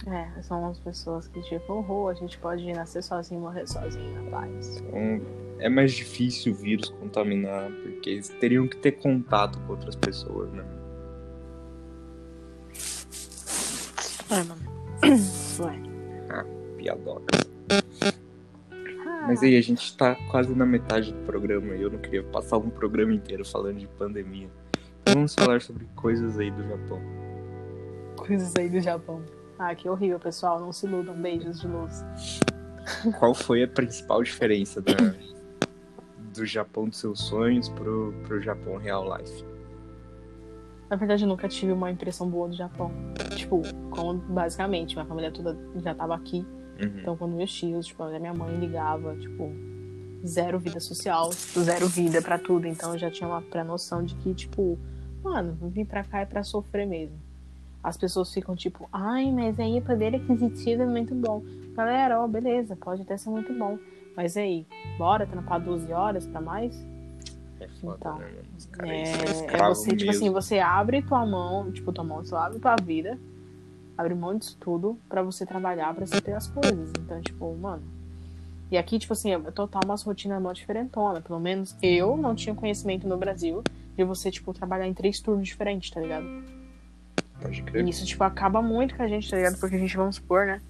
É, 0.07 0.41
são 0.41 0.67
as 0.67 0.79
pessoas 0.79 1.27
que, 1.27 1.41
tipo, 1.43 1.85
oh, 1.87 2.09
a 2.09 2.13
gente 2.13 2.37
pode 2.37 2.65
nascer 2.73 3.01
sozinho 3.01 3.39
e 3.39 3.43
morrer 3.43 3.67
sozinho 3.67 4.23
na 4.23 4.29
paz. 4.29 4.77
Então, 4.77 5.21
é 5.59 5.69
mais 5.69 5.93
difícil 5.93 6.53
o 6.53 6.55
vírus 6.55 6.89
contaminar, 6.89 7.71
porque 7.71 8.09
eles 8.09 8.29
teriam 8.29 8.67
que 8.67 8.77
ter 8.77 8.91
contato 8.93 9.59
com 9.61 9.71
outras 9.71 9.95
pessoas, 9.95 10.51
né? 10.51 10.65
É, 14.29 14.43
mano. 14.43 14.61
Isso 15.15 15.63
é. 15.63 15.79
Ah, 16.29 16.45
piadoca. 16.77 17.37
Mas 19.27 19.41
aí, 19.41 19.57
a 19.57 19.61
gente 19.61 19.95
tá 19.97 20.15
quase 20.29 20.53
na 20.53 20.65
metade 20.65 21.11
do 21.11 21.25
programa 21.25 21.73
e 21.75 21.81
eu 21.81 21.89
não 21.89 21.97
queria 21.97 22.23
passar 22.23 22.57
um 22.57 22.69
programa 22.69 23.13
inteiro 23.13 23.43
falando 23.43 23.79
de 23.79 23.87
pandemia. 23.87 24.49
Então 25.01 25.15
vamos 25.15 25.33
falar 25.33 25.61
sobre 25.61 25.85
coisas 25.95 26.37
aí 26.37 26.51
do 26.51 26.63
Japão. 26.63 27.01
Coisas 28.17 28.53
aí 28.55 28.69
do 28.69 28.79
Japão. 28.81 29.23
Ah, 29.57 29.73
que 29.73 29.87
horrível, 29.87 30.19
pessoal. 30.19 30.59
Não 30.59 30.71
se 30.71 30.85
iludam. 30.85 31.15
Beijos 31.15 31.59
de 31.59 31.67
luz. 31.67 32.03
Qual 33.19 33.33
foi 33.33 33.63
a 33.63 33.67
principal 33.67 34.21
diferença 34.21 34.81
da, 34.81 34.93
do 36.33 36.45
Japão 36.45 36.87
dos 36.87 36.99
seus 36.99 37.19
sonhos 37.19 37.69
pro, 37.69 38.13
pro 38.23 38.41
Japão 38.41 38.77
real 38.77 39.05
life? 39.17 39.45
Na 40.89 40.95
verdade, 40.95 41.23
eu 41.23 41.27
nunca 41.27 41.47
tive 41.47 41.71
uma 41.71 41.89
impressão 41.89 42.29
boa 42.29 42.47
do 42.47 42.55
Japão. 42.55 42.91
Tipo, 43.35 43.61
como 43.89 44.13
basicamente, 44.13 44.95
minha 44.95 45.05
família 45.05 45.31
toda 45.31 45.57
já 45.77 45.95
tava 45.95 46.15
aqui. 46.15 46.45
Uhum. 46.79 46.99
Então, 46.99 47.17
quando 47.17 47.35
meus 47.35 47.51
tios, 47.51 47.87
tipo, 47.87 48.03
a 48.03 48.19
minha 48.19 48.33
mãe 48.33 48.55
ligava, 48.59 49.15
tipo, 49.15 49.51
zero 50.25 50.59
vida 50.59 50.79
social, 50.79 51.31
zero 51.31 51.87
vida 51.87 52.21
para 52.21 52.37
tudo. 52.37 52.67
Então, 52.67 52.93
eu 52.93 52.99
já 52.99 53.09
tinha 53.09 53.27
uma 53.27 53.41
pré-noção 53.41 54.03
de 54.03 54.13
que, 54.15 54.33
tipo, 54.35 54.77
mano, 55.23 55.57
vim 55.71 55.85
pra 55.85 56.03
cá 56.03 56.19
é 56.19 56.25
pra 56.25 56.43
sofrer 56.43 56.85
mesmo 56.85 57.24
as 57.85 57.95
pessoas 57.95 58.33
ficam 58.33 58.55
tipo, 58.55 58.89
ai, 58.91 59.31
mas 59.31 59.59
aí 59.59 59.77
o 59.77 59.81
poder 59.81 60.15
aquisitivo 60.15 60.81
é 60.81 60.85
muito 60.87 61.13
bom. 61.13 61.43
Galera, 61.75 62.19
ó, 62.19 62.27
beleza, 62.27 62.75
pode 62.75 63.03
até 63.03 63.15
ser 63.15 63.29
muito 63.29 63.53
bom. 63.53 63.77
Mas 64.17 64.35
aí, 64.35 64.65
bora 64.97 65.27
trampar 65.27 65.61
12 65.61 65.93
horas 65.93 66.25
pra 66.25 66.41
mais? 66.41 66.75
É 67.59 67.67
foda, 67.67 67.97
Então, 67.99 68.17
né? 68.17 69.03
É, 69.03 69.55
é 69.55 69.67
você, 69.69 69.95
tipo 69.95 70.09
assim, 70.09 70.31
você 70.31 70.57
abre 70.57 71.03
tua 71.03 71.23
mão, 71.27 71.71
tipo, 71.71 71.93
tua 71.93 72.03
mão, 72.03 72.23
você 72.23 72.33
abre 72.33 72.57
tua 72.57 72.75
vida, 72.75 73.19
abre 73.95 74.15
mão 74.15 74.35
disso 74.35 74.57
tudo 74.59 74.97
pra 75.07 75.21
você 75.21 75.45
trabalhar, 75.45 75.93
pra 75.93 76.07
você 76.07 76.19
ter 76.19 76.33
as 76.33 76.47
coisas. 76.47 76.91
Então, 76.99 77.21
tipo, 77.21 77.55
mano. 77.55 77.83
E 78.71 78.79
aqui, 78.79 78.97
tipo 78.97 79.13
assim, 79.13 79.31
é 79.31 79.39
total 79.51 79.81
umas 79.85 80.01
rotinas 80.01 80.41
mó 80.41 80.51
diferentona. 80.51 81.21
Pelo 81.21 81.39
menos 81.39 81.77
eu 81.83 82.17
não 82.17 82.33
tinha 82.33 82.55
conhecimento 82.55 83.07
no 83.07 83.15
Brasil 83.15 83.61
de 83.95 84.03
você, 84.03 84.31
tipo, 84.31 84.51
trabalhar 84.53 84.87
em 84.87 84.93
três 84.93 85.19
turnos 85.19 85.47
diferentes, 85.47 85.91
tá 85.91 86.01
ligado? 86.01 86.25
Pode 87.45 87.61
crer. 87.63 87.85
E 87.85 87.89
isso, 87.89 88.05
tipo, 88.05 88.23
acaba 88.23 88.61
muito 88.61 88.95
com 88.95 89.03
a 89.03 89.07
gente, 89.07 89.29
tá 89.29 89.37
ligado? 89.37 89.57
Porque 89.59 89.75
a 89.75 89.79
gente, 89.79 89.95
vamos 89.95 90.15
supor, 90.17 90.45
né? 90.45 90.61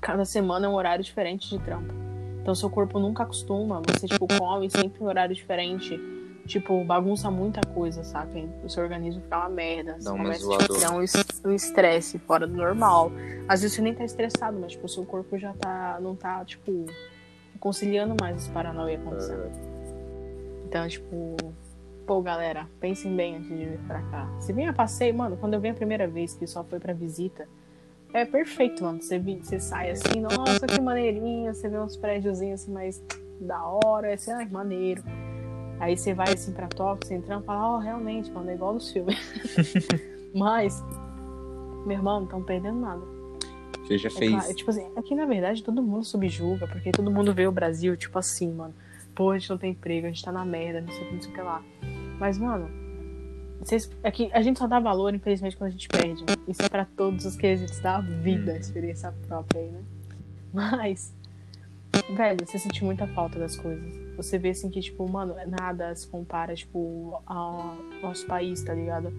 Cada 0.00 0.24
semana 0.24 0.66
é 0.66 0.68
um 0.68 0.74
horário 0.74 1.04
diferente 1.04 1.48
de 1.48 1.58
trampo. 1.58 1.92
Então, 2.40 2.54
seu 2.54 2.68
corpo 2.68 2.98
nunca 2.98 3.22
acostuma. 3.22 3.80
Você, 3.86 4.08
tipo, 4.08 4.26
come 4.38 4.68
sempre 4.68 5.02
um 5.02 5.06
horário 5.06 5.34
diferente. 5.34 5.98
Tipo, 6.44 6.84
bagunça 6.84 7.30
muita 7.30 7.60
coisa, 7.72 8.02
saca? 8.02 8.30
O 8.64 8.68
seu 8.68 8.82
organismo 8.82 9.22
fica 9.22 9.38
uma 9.38 9.48
merda. 9.48 9.94
Você 9.98 10.04
Dá 10.04 10.10
começa 10.10 10.40
tipo, 10.40 10.54
a 10.54 10.76
criar 10.76 10.90
um 10.90 11.02
es- 11.02 11.24
estresse 11.54 12.18
fora 12.18 12.48
do 12.48 12.56
normal. 12.56 13.12
Às 13.46 13.62
vezes 13.62 13.76
você 13.76 13.82
nem 13.82 13.94
tá 13.94 14.04
estressado, 14.04 14.58
mas, 14.60 14.72
tipo, 14.72 14.86
o 14.86 14.88
seu 14.88 15.04
corpo 15.04 15.38
já 15.38 15.52
tá... 15.54 15.98
Não 16.02 16.16
tá, 16.16 16.44
tipo... 16.44 16.86
Conciliando 17.60 18.16
mais 18.20 18.38
esse 18.38 18.50
paranoia 18.50 18.98
acontecendo. 18.98 19.52
Então, 20.66 20.88
tipo... 20.88 21.36
Pô, 22.12 22.20
galera, 22.20 22.68
pensem 22.78 23.16
bem 23.16 23.36
antes 23.36 23.48
de 23.48 23.64
vir 23.64 23.78
pra 23.86 24.02
cá. 24.02 24.28
Se 24.38 24.52
vem 24.52 24.68
a 24.68 24.72
passeio, 24.74 25.14
mano, 25.14 25.34
quando 25.38 25.54
eu 25.54 25.60
venho 25.62 25.72
a 25.72 25.76
primeira 25.78 26.06
vez, 26.06 26.34
que 26.34 26.46
só 26.46 26.62
foi 26.62 26.78
pra 26.78 26.92
visita, 26.92 27.48
é 28.12 28.26
perfeito, 28.26 28.84
mano. 28.84 29.00
Você, 29.00 29.18
você 29.18 29.58
sai 29.58 29.92
assim, 29.92 30.20
nossa, 30.20 30.66
que 30.66 30.78
maneirinho. 30.78 31.54
Você 31.54 31.70
vê 31.70 31.78
uns 31.78 31.96
prédiozinhos 31.96 32.60
assim, 32.60 32.70
mais 32.70 33.02
da 33.40 33.64
hora. 33.64 34.08
Aí 34.08 34.18
você, 34.18 34.30
ai, 34.30 34.46
maneiro. 34.46 35.02
Aí 35.80 35.96
você 35.96 36.12
vai 36.12 36.34
assim 36.34 36.52
pra 36.52 36.68
Tóquio, 36.68 37.08
você 37.08 37.14
entrando 37.14 37.44
e 37.44 37.46
fala, 37.46 37.76
ó, 37.76 37.78
realmente, 37.78 38.30
mano, 38.30 38.50
é 38.50 38.54
igual 38.56 38.74
nos 38.74 38.92
filmes. 38.92 39.16
Mas, 40.36 40.84
meu 41.86 41.92
irmão, 41.96 42.16
não 42.18 42.24
estão 42.26 42.42
perdendo 42.42 42.78
nada. 42.78 43.00
Você 43.86 43.96
já 43.96 44.08
É 44.10 44.12
fez. 44.12 44.30
claro, 44.32 44.54
tipo 44.54 44.68
assim, 44.70 44.86
aqui 44.96 45.14
na 45.14 45.24
verdade 45.24 45.62
todo 45.64 45.82
mundo 45.82 46.04
subjuga, 46.04 46.68
porque 46.68 46.92
todo 46.92 47.10
mundo 47.10 47.32
vê 47.32 47.46
o 47.46 47.52
Brasil, 47.52 47.96
tipo 47.96 48.18
assim, 48.18 48.52
mano. 48.52 48.74
Pô, 49.14 49.30
a 49.30 49.38
gente 49.38 49.48
não 49.48 49.56
tem 49.56 49.70
emprego, 49.70 50.06
a 50.06 50.10
gente 50.10 50.22
tá 50.22 50.30
na 50.30 50.44
merda, 50.44 50.82
não 50.82 50.88
sei 50.92 51.04
o 51.04 51.06
que, 51.08 51.14
não 51.14 51.22
sei 51.22 51.30
o 51.30 51.34
que 51.34 51.40
lá. 51.40 51.62
Mas, 52.22 52.38
mano, 52.38 52.70
vocês, 53.58 53.90
é 54.00 54.08
que 54.08 54.30
a 54.32 54.40
gente 54.42 54.56
só 54.56 54.68
dá 54.68 54.78
valor, 54.78 55.12
infelizmente, 55.12 55.56
quando 55.56 55.70
a 55.70 55.72
gente 55.72 55.88
perde. 55.88 56.24
Isso 56.46 56.62
é 56.62 56.68
pra 56.68 56.84
todos 56.84 57.24
os 57.26 57.34
quesitos 57.34 57.80
da 57.80 57.98
vida, 58.00 58.52
Uhum. 58.52 58.58
experiência 58.58 59.12
própria 59.26 59.60
aí, 59.60 59.68
né? 59.72 59.82
Mas, 60.54 61.12
velho, 62.16 62.46
você 62.46 62.60
sente 62.60 62.84
muita 62.84 63.08
falta 63.08 63.40
das 63.40 63.56
coisas. 63.56 63.92
Você 64.16 64.38
vê 64.38 64.50
assim 64.50 64.70
que, 64.70 64.80
tipo, 64.80 65.08
mano, 65.10 65.34
nada 65.48 65.92
se 65.96 66.06
compara, 66.06 66.54
tipo, 66.54 67.20
ao 67.26 67.74
nosso 68.00 68.24
país, 68.24 68.62
tá 68.62 68.72
ligado? 68.72 69.12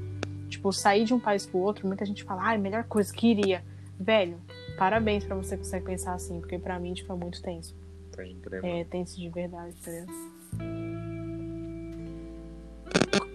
Tipo, 0.48 0.72
sair 0.72 1.04
de 1.04 1.14
um 1.14 1.20
país 1.20 1.46
pro 1.46 1.60
outro, 1.60 1.86
muita 1.86 2.06
gente 2.06 2.24
fala, 2.24 2.42
ai, 2.44 2.58
melhor 2.58 2.86
coisa 2.86 3.12
que 3.14 3.28
iria. 3.32 3.62
Velho, 4.00 4.38
parabéns 4.78 5.26
pra 5.26 5.36
você 5.36 5.58
que 5.58 5.64
consegue 5.64 5.86
pensar 5.86 6.14
assim, 6.14 6.40
porque 6.40 6.58
pra 6.58 6.80
mim, 6.80 6.94
tipo, 6.94 7.12
é 7.12 7.16
muito 7.18 7.42
tenso. 7.42 7.76
Mano. 8.16 8.66
É 8.66 8.86
tenso 8.86 9.20
de 9.20 9.28
verdade, 9.28 9.76
tá 9.84 9.92
ligado? 9.92 10.93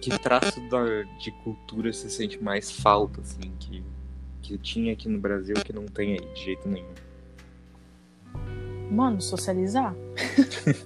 Que 0.01 0.17
traço 0.17 0.59
da, 0.69 1.03
de 1.19 1.31
cultura 1.43 1.91
você 1.91 2.09
sente 2.09 2.41
mais 2.41 2.71
falta, 2.71 3.21
assim, 3.21 3.51
que, 3.59 3.83
que 4.41 4.57
tinha 4.57 4.93
aqui 4.93 5.09
no 5.09 5.19
Brasil 5.19 5.55
que 5.55 5.73
não 5.73 5.85
tem 5.85 6.13
aí 6.13 6.33
de 6.33 6.45
jeito 6.45 6.67
nenhum? 6.67 6.93
Mano, 8.89 9.21
socializar. 9.21 9.93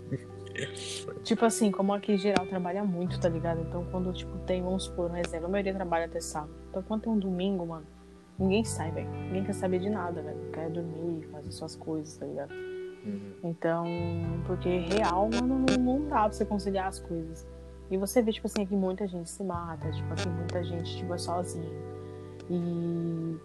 tipo 1.23 1.45
assim, 1.45 1.71
como 1.71 1.93
aqui 1.93 2.13
em 2.13 2.17
geral 2.17 2.45
trabalha 2.45 2.83
muito, 2.83 3.19
tá 3.19 3.29
ligado? 3.29 3.62
Então 3.62 3.85
quando, 3.91 4.12
tipo, 4.13 4.38
tem, 4.39 4.62
vamos 4.62 4.83
supor, 4.83 5.09
um 5.09 5.17
exemplo, 5.17 5.45
a 5.45 5.50
maioria 5.50 5.73
trabalha 5.73 6.05
até 6.05 6.19
sábado. 6.19 6.53
Então 6.69 6.83
quando 6.83 7.03
tem 7.03 7.13
um 7.13 7.19
domingo, 7.19 7.65
mano, 7.65 7.85
ninguém 8.38 8.63
sai, 8.65 8.91
velho. 8.91 9.09
Ninguém 9.09 9.45
quer 9.45 9.53
saber 9.53 9.79
de 9.79 9.89
nada, 9.89 10.21
velho. 10.21 10.51
Quer 10.51 10.69
dormir, 10.69 11.27
fazer 11.31 11.51
suas 11.51 11.75
coisas, 11.75 12.17
tá 12.17 12.25
ligado? 12.25 12.53
Uhum. 13.05 13.33
Então, 13.43 13.85
porque 14.45 14.79
real, 14.79 15.29
mano, 15.29 15.65
não, 15.69 15.83
não 15.83 16.09
dá 16.09 16.23
pra 16.23 16.31
você 16.31 16.45
conciliar 16.45 16.88
as 16.88 17.00
coisas. 17.00 17.47
E 17.92 17.98
você 17.98 18.22
vê, 18.22 18.32
tipo 18.32 18.48
assim, 18.48 18.63
aqui 18.63 18.75
muita 18.75 19.08
gente 19.08 19.30
se 19.30 19.44
mata, 19.44 19.92
tipo, 19.92 20.12
aqui 20.13 20.28
muita 20.28 20.63
gente, 20.63 20.98
tipo, 20.98 21.13
é 21.13 21.18
sozinha. 21.18 21.70
E 22.50 23.38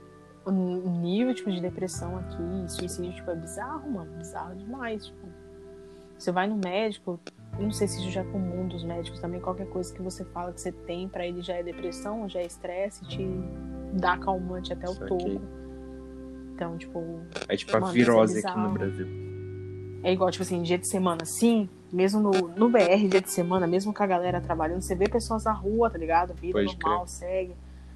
o 0.46 0.50
nível, 0.50 1.34
tipo, 1.34 1.50
de 1.50 1.60
depressão 1.60 2.16
aqui, 2.18 2.72
suicídio, 2.72 3.12
tipo, 3.14 3.30
é 3.30 3.36
bizarro, 3.36 3.90
mano, 3.90 4.10
bizarro 4.16 4.54
demais, 4.56 5.06
tipo. 5.06 5.26
Você 6.18 6.32
vai 6.32 6.48
no 6.48 6.56
médico, 6.56 7.20
eu 7.58 7.64
não 7.64 7.70
sei 7.70 7.86
se 7.86 8.00
isso 8.00 8.10
já 8.10 8.22
é 8.22 8.24
comum 8.24 8.66
dos 8.66 8.82
médicos 8.82 9.20
também, 9.20 9.40
qualquer 9.40 9.68
coisa 9.68 9.92
que 9.94 10.02
você 10.02 10.24
fala 10.24 10.52
que 10.52 10.60
você 10.60 10.72
tem, 10.72 11.08
pra 11.08 11.26
ele 11.26 11.42
já 11.42 11.54
é 11.54 11.62
depressão, 11.62 12.28
já 12.28 12.40
é 12.40 12.46
estresse, 12.46 13.04
te 13.06 13.24
dá 13.92 14.16
calmante 14.18 14.72
até 14.72 14.88
o 14.88 14.94
topo. 14.96 15.40
Então, 16.54 16.76
tipo, 16.76 17.20
É 17.48 17.56
tipo 17.56 17.76
a 17.76 17.80
Mano, 17.80 17.92
virose 17.92 18.44
é 18.44 18.48
aqui 18.48 18.58
no. 18.58 18.72
Brasil. 18.72 19.06
é 20.02 20.12
igual, 20.12 20.30
tipo 20.30 20.42
assim, 20.42 20.60
dia 20.62 20.78
de 20.78 20.88
semana, 20.88 21.24
sim, 21.24 21.68
mesmo 21.92 22.20
no, 22.20 22.30
no 22.48 22.68
BR, 22.68 23.08
dia 23.08 23.20
de 23.20 23.30
semana, 23.30 23.66
mesmo 23.66 23.92
com 23.94 24.02
a 24.02 24.06
galera 24.06 24.40
trabalhando, 24.40 24.82
você 24.82 24.94
vê 24.94 25.08
pessoas 25.08 25.44
na 25.44 25.52
rua, 25.52 25.90
tá 25.90 25.98
ligado? 25.98 26.34
Vida 26.34 26.52
Pode 26.52 26.78
normal, 26.78 27.06
segue. 27.06 27.54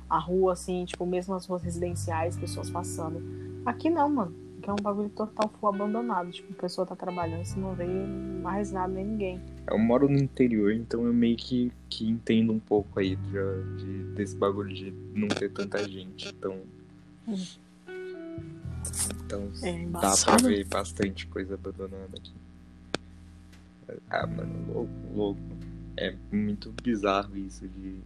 a 0.08 0.18
rua, 0.18 0.52
assim, 0.54 0.84
tipo, 0.84 1.04
mesmo 1.06 1.34
as 1.34 1.46
ruas 1.46 1.62
residenciais, 1.62 2.36
pessoas 2.36 2.70
passando. 2.70 3.22
Aqui 3.66 3.90
não, 3.90 4.08
mano. 4.08 4.34
Aqui 4.58 4.70
é 4.70 4.72
um 4.72 4.76
bagulho 4.76 5.08
total 5.08 5.50
full 5.58 5.68
abandonado. 5.68 6.30
Tipo, 6.30 6.52
a 6.52 6.60
pessoa 6.60 6.86
tá 6.86 6.94
trabalhando, 6.94 7.44
você 7.44 7.58
não 7.58 7.74
vê 7.74 7.84
mais 7.84 8.70
nada 8.70 8.92
nem 8.92 9.04
ninguém. 9.04 9.40
Eu 9.68 9.78
moro 9.78 10.08
no 10.08 10.16
interior, 10.16 10.72
então 10.72 11.04
eu 11.04 11.12
meio 11.12 11.36
que, 11.36 11.72
que 11.88 12.08
entendo 12.08 12.52
um 12.52 12.60
pouco 12.60 13.00
aí 13.00 13.16
de, 13.16 13.76
de, 13.76 14.04
desse 14.14 14.36
bagulho 14.36 14.72
de 14.72 14.92
não 15.14 15.26
ter 15.28 15.50
tanta 15.50 15.82
gente. 15.88 16.28
Então. 16.28 16.56
Hum. 17.26 17.44
Então 19.24 19.48
É 19.62 19.86
dá 19.86 20.12
pra 20.24 20.36
ver 20.48 20.64
bastante 20.66 21.26
coisa 21.26 21.54
abandonada 21.54 22.16
aqui. 22.16 22.34
Ah, 24.10 24.26
mano, 24.26 24.72
louco, 24.72 24.92
louco. 25.14 25.40
É 25.96 26.14
muito 26.30 26.72
bizarro 26.82 27.36
isso 27.36 27.66
de, 27.68 27.96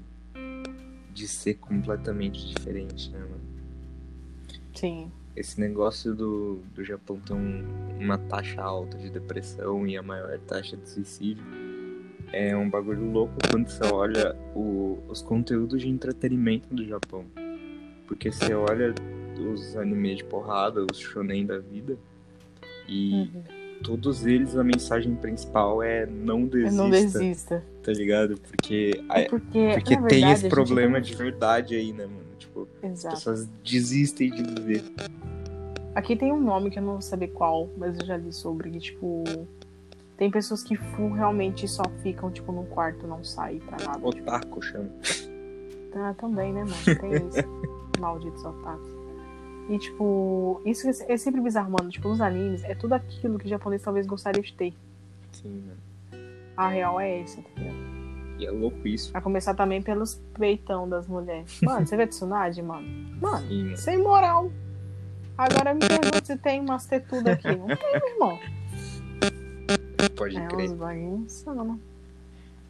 de 1.14 1.28
ser 1.28 1.54
completamente 1.54 2.46
diferente, 2.54 3.10
né, 3.10 3.18
mano? 3.20 3.40
Sim. 4.74 5.10
Esse 5.34 5.60
negócio 5.60 6.14
do, 6.14 6.62
do 6.74 6.82
Japão 6.84 7.20
ter 7.20 7.34
um- 7.34 7.64
uma 8.00 8.18
taxa 8.18 8.60
alta 8.62 8.96
de 8.98 9.10
depressão 9.10 9.86
e 9.86 9.96
a 9.96 10.02
maior 10.02 10.38
taxa 10.40 10.76
de 10.76 10.88
suicídio 10.88 11.44
é 12.32 12.56
um 12.56 12.68
bagulho 12.68 13.10
louco 13.10 13.34
quando 13.50 13.68
você 13.68 13.84
olha 13.84 14.34
o- 14.54 14.98
os 15.08 15.22
conteúdos 15.22 15.80
de 15.82 15.88
entretenimento 15.88 16.74
do 16.74 16.84
Japão. 16.86 17.24
Porque 18.06 18.32
você 18.32 18.54
olha 18.54 18.94
os 19.38 19.76
animes 19.76 20.18
de 20.18 20.24
porrada, 20.24 20.84
os 20.90 20.98
shonen 20.98 21.44
da 21.46 21.58
vida, 21.58 21.96
e 22.88 23.12
Uhum. 23.34 23.42
Todos 23.82 24.26
eles 24.26 24.56
a 24.56 24.64
mensagem 24.64 25.14
principal 25.14 25.82
é 25.82 26.06
não 26.06 26.46
desista, 26.46 26.76
Não 26.82 26.90
desista. 26.90 27.64
tá 27.82 27.92
ligado? 27.92 28.36
Porque, 28.40 29.02
É 29.10 29.24
porque, 29.24 29.70
porque 29.74 29.94
tem 29.96 30.00
verdade, 30.02 30.24
a 30.24 30.32
esse 30.32 30.42
gente 30.42 30.50
problema 30.50 30.94
não- 30.94 31.00
de 31.00 31.14
verdade 31.14 31.74
aí, 31.74 31.92
né, 31.92 32.06
mano? 32.06 32.26
Tipo, 32.38 32.68
as 32.82 32.90
Exato. 32.90 33.14
pessoas 33.16 33.48
desistem 33.64 34.30
de 34.30 34.42
viver. 34.42 34.82
Aqui 35.94 36.14
tem 36.16 36.32
um 36.32 36.40
nome 36.40 36.70
que 36.70 36.78
eu 36.78 36.82
não 36.82 36.92
vou 36.94 37.00
saber 37.02 37.28
qual, 37.28 37.68
mas 37.76 37.98
eu 37.98 38.06
já 38.06 38.16
li 38.16 38.32
sobre, 38.32 38.70
que, 38.70 38.78
tipo... 38.80 39.24
Tem 40.18 40.30
pessoas 40.30 40.62
que 40.62 40.76
full 40.76 41.12
realmente 41.12 41.68
só 41.68 41.82
ficam, 42.02 42.30
tipo, 42.30 42.50
num 42.50 42.64
quarto, 42.64 43.06
não 43.06 43.22
saem 43.22 43.58
pra 43.60 43.76
nada. 43.84 43.98
Tipo, 43.98 44.08
Otaku 44.08 44.62
chama. 44.62 44.88
Ah, 45.94 46.14
também, 46.18 46.52
né, 46.54 46.60
mano? 46.64 47.00
Tem 47.00 47.12
isso. 47.28 47.48
Malditos 48.00 48.42
otakus. 48.44 48.95
E, 49.68 49.78
tipo, 49.78 50.60
isso 50.64 50.88
é 51.08 51.16
sempre 51.16 51.40
bizarro, 51.40 51.72
mano. 51.72 51.90
Tipo, 51.90 52.08
nos 52.08 52.20
animes, 52.20 52.62
é 52.64 52.74
tudo 52.74 52.92
aquilo 52.94 53.38
que 53.38 53.46
o 53.46 53.48
japonês 53.48 53.82
talvez 53.82 54.06
gostaria 54.06 54.42
de 54.42 54.52
ter. 54.52 54.72
Sim, 55.32 55.64
mano. 55.66 55.80
A 56.56 56.68
real 56.68 57.00
é 57.00 57.20
essa, 57.20 57.42
tá 57.42 57.48
ligado? 57.56 57.76
E 58.38 58.46
é 58.46 58.50
louco 58.50 58.86
isso. 58.86 59.10
A 59.16 59.20
começar 59.20 59.54
também 59.54 59.82
pelos 59.82 60.14
peitão 60.38 60.88
das 60.88 61.06
mulheres. 61.06 61.58
Mano, 61.62 61.86
você 61.86 61.96
vê 61.96 62.06
Tsunade, 62.06 62.60
mano? 62.62 62.86
Mano, 63.20 63.46
Sim, 63.48 63.64
mano. 63.64 63.76
sem 63.78 63.98
moral. 63.98 64.52
Agora 65.38 65.72
me 65.74 65.80
pergunta 65.80 66.22
se 66.24 66.36
tem 66.36 66.60
umas 66.60 66.84
tetudas 66.86 67.32
aqui. 67.34 67.48
Não 67.56 67.66
tem, 67.66 67.92
meu 68.00 68.08
irmão. 68.10 68.38
Pode 70.16 70.36
É 70.36 70.46
crer. 70.48 70.70
uns 70.70 70.72
bagunçando. 70.78 71.80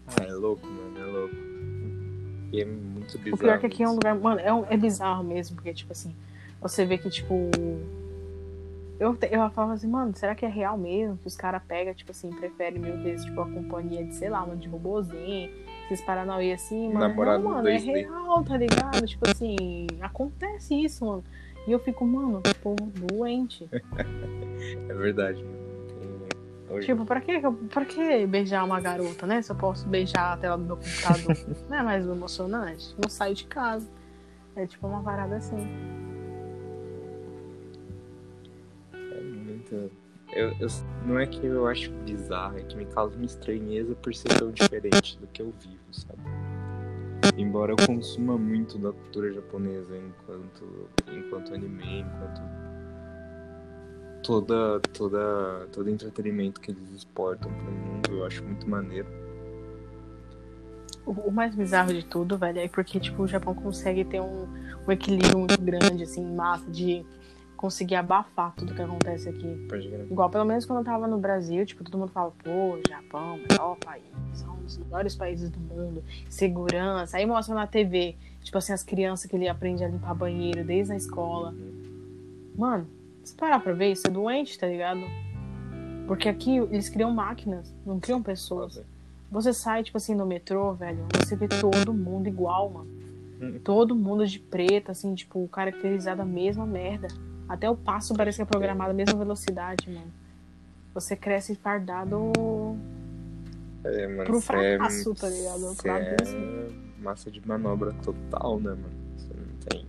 Ah, 0.08 0.22
é 0.24 0.32
louco, 0.32 0.66
mano. 0.66 0.98
É 0.98 1.04
louco. 1.04 1.34
E 2.52 2.60
é 2.60 2.64
muito 2.64 3.18
bizarro. 3.18 3.34
O 3.34 3.38
pior 3.38 3.54
é 3.56 3.58
que 3.58 3.66
aqui 3.66 3.82
é 3.82 3.88
um 3.88 3.94
lugar. 3.94 4.14
Mano, 4.16 4.40
é, 4.40 4.52
um- 4.52 4.66
é 4.70 4.76
bizarro 4.76 5.22
mesmo, 5.24 5.56
porque, 5.56 5.74
tipo 5.74 5.92
assim, 5.92 6.14
você 6.60 6.84
vê 6.84 6.98
que, 6.98 7.10
tipo. 7.10 7.50
Eu, 8.98 9.16
eu 9.30 9.50
falava 9.50 9.74
assim, 9.74 9.88
mano, 9.88 10.14
será 10.16 10.34
que 10.34 10.46
é 10.46 10.48
real 10.48 10.78
mesmo? 10.78 11.18
Que 11.18 11.26
os 11.26 11.36
caras 11.36 11.62
pegam, 11.68 11.92
tipo 11.92 12.12
assim, 12.12 12.30
preferem 12.30 12.80
mil 12.80 12.96
vezes, 13.02 13.26
tipo, 13.26 13.40
a 13.42 13.44
companhia 13.44 14.02
de, 14.04 14.14
sei 14.14 14.30
lá, 14.30 14.42
uma 14.42 14.56
de 14.56 14.68
robozinho, 14.68 15.50
esses 15.84 16.04
Paranauê 16.04 16.52
assim, 16.52 16.88
mano. 16.88 17.00
Namorado 17.00 17.44
não, 17.44 17.50
mano, 17.50 17.68
é 17.68 17.76
2D. 17.76 18.08
real, 18.08 18.42
tá 18.42 18.56
ligado? 18.56 19.06
Tipo 19.06 19.28
assim, 19.28 19.86
acontece 20.00 20.74
isso, 20.74 21.04
mano. 21.04 21.22
E 21.66 21.72
eu 21.72 21.78
fico, 21.78 22.06
mano, 22.06 22.40
que 22.42 22.54
povo 22.54 22.90
doente. 22.94 23.68
É 24.88 24.94
verdade, 24.94 25.44
mano. 25.44 25.56
Hoje... 26.70 26.86
Tipo, 26.86 27.04
pra 27.04 27.20
que, 27.20 27.40
pra 27.70 27.84
que 27.84 28.26
beijar 28.26 28.64
uma 28.64 28.80
garota, 28.80 29.26
né? 29.26 29.40
Se 29.42 29.52
eu 29.52 29.56
posso 29.56 29.86
beijar 29.86 30.32
a 30.32 30.36
tela 30.36 30.56
do 30.56 30.64
meu 30.64 30.76
computador. 30.76 31.36
não 31.68 31.76
é 31.78 31.82
mais 31.82 32.06
emocionante? 32.06 32.94
Não 33.00 33.08
saio 33.08 33.34
de 33.34 33.44
casa. 33.44 33.86
É 34.56 34.66
tipo 34.66 34.86
uma 34.86 35.02
parada 35.02 35.36
assim. 35.36 35.58
Eu, 39.72 40.50
eu- 40.60 40.68
não 41.06 41.18
é 41.18 41.26
que 41.26 41.44
eu 41.46 41.66
acho 41.66 41.90
bizarro, 42.04 42.58
é 42.58 42.62
que 42.62 42.76
me 42.76 42.84
causa 42.86 43.16
uma 43.16 43.24
estranheza 43.24 43.94
por 43.94 44.14
ser 44.14 44.28
tão 44.38 44.50
diferente 44.50 45.18
do 45.18 45.26
que 45.28 45.40
eu 45.42 45.52
vivo, 45.60 45.80
sabe? 45.92 46.20
Embora 47.36 47.72
eu 47.72 47.86
consuma 47.86 48.36
muito 48.36 48.78
da 48.78 48.92
cultura 48.92 49.32
japonesa 49.32 49.96
enquanto, 49.96 50.88
enquanto 51.12 51.54
anime, 51.54 52.00
enquanto 52.00 52.40
toda, 54.22 54.80
toda, 54.92 55.66
todo 55.72 55.88
entretenimento 55.88 56.60
que 56.60 56.70
eles 56.70 56.90
exportam 56.90 57.52
pro 57.52 57.72
mundo, 57.72 58.10
eu 58.12 58.24
acho 58.26 58.44
muito 58.44 58.68
maneiro. 58.68 59.08
O, 61.04 61.12
o 61.12 61.32
mais 61.32 61.54
bizarro 61.54 61.92
de 61.92 62.04
tudo, 62.04 62.36
velho, 62.36 62.58
é 62.58 62.68
porque, 62.68 62.98
tipo, 62.98 63.22
o 63.22 63.28
Japão 63.28 63.54
consegue 63.54 64.04
ter 64.04 64.20
um, 64.20 64.46
um 64.86 64.92
equilíbrio 64.92 65.38
muito 65.38 65.60
grande, 65.60 66.02
assim, 66.02 66.24
massa, 66.34 66.68
de 66.70 67.04
conseguir 67.56 67.96
abafar 67.96 68.54
tudo 68.54 68.74
que 68.74 68.82
acontece 68.82 69.28
aqui. 69.28 69.66
Igual, 70.10 70.30
pelo 70.30 70.44
menos 70.44 70.64
quando 70.64 70.80
eu 70.80 70.84
tava 70.84 71.06
no 71.06 71.18
Brasil, 71.18 71.64
tipo, 71.64 71.82
todo 71.82 71.98
mundo 71.98 72.12
fala, 72.12 72.32
pô, 72.42 72.78
Japão, 72.88 73.38
melhor 73.48 73.76
país, 73.76 74.04
são 74.34 74.54
um 74.54 74.62
dos 74.62 74.78
melhores 74.78 75.14
países 75.14 75.50
do 75.50 75.58
mundo, 75.58 76.04
segurança. 76.28 77.16
Aí 77.16 77.26
mostra 77.26 77.54
na 77.54 77.66
TV, 77.66 78.16
tipo 78.42 78.56
assim, 78.58 78.72
as 78.72 78.82
crianças 78.82 79.28
que 79.28 79.34
ele 79.34 79.48
aprende 79.48 79.82
a 79.82 79.88
limpar 79.88 80.14
banheiro 80.14 80.64
desde 80.64 80.92
a 80.92 80.96
escola. 80.96 81.54
Mano, 82.56 82.86
se 83.24 83.34
parar 83.34 83.60
pra 83.60 83.72
ver, 83.72 83.92
isso 83.92 84.06
é 84.06 84.10
doente, 84.10 84.58
tá 84.58 84.66
ligado? 84.66 85.00
Porque 86.06 86.28
aqui 86.28 86.56
eles 86.56 86.88
criam 86.88 87.10
máquinas, 87.10 87.74
não 87.84 87.98
criam 87.98 88.22
pessoas. 88.22 88.80
Você 89.30 89.52
sai, 89.52 89.82
tipo 89.82 89.96
assim, 89.96 90.14
no 90.14 90.24
metrô, 90.24 90.72
velho, 90.74 91.04
você 91.14 91.34
vê 91.34 91.48
todo 91.48 91.92
mundo 91.92 92.28
igual, 92.28 92.70
mano. 92.70 92.90
Hum. 93.40 93.58
Todo 93.62 93.94
mundo 93.94 94.26
de 94.26 94.38
preto, 94.38 94.90
assim, 94.90 95.14
tipo, 95.14 95.46
caracterizado 95.48 96.22
a 96.22 96.24
mesma 96.24 96.64
merda. 96.64 97.08
Até 97.48 97.68
o 97.70 97.76
passo 97.76 98.14
parece 98.14 98.38
que 98.38 98.42
é 98.42 98.44
programado 98.46 98.90
a 98.90 98.94
mesma 98.94 99.18
velocidade, 99.18 99.88
mano. 99.90 100.12
Você 100.94 101.14
cresce 101.14 101.54
fardado 101.54 102.32
É, 103.84 104.06
mano, 104.08 104.24
pro 104.24 104.38
é- 104.38 104.40
fracasso, 104.40 105.14
tá 105.14 105.28
ligado? 105.28 105.76
Pro 105.76 105.90
é 105.90 106.68
massa 107.02 107.30
de 107.30 107.46
manobra 107.46 107.92
total, 108.02 108.58
né, 108.58 108.70
mano? 108.70 108.90
Você 109.16 109.28
não 109.34 109.56
tem. 109.68 109.86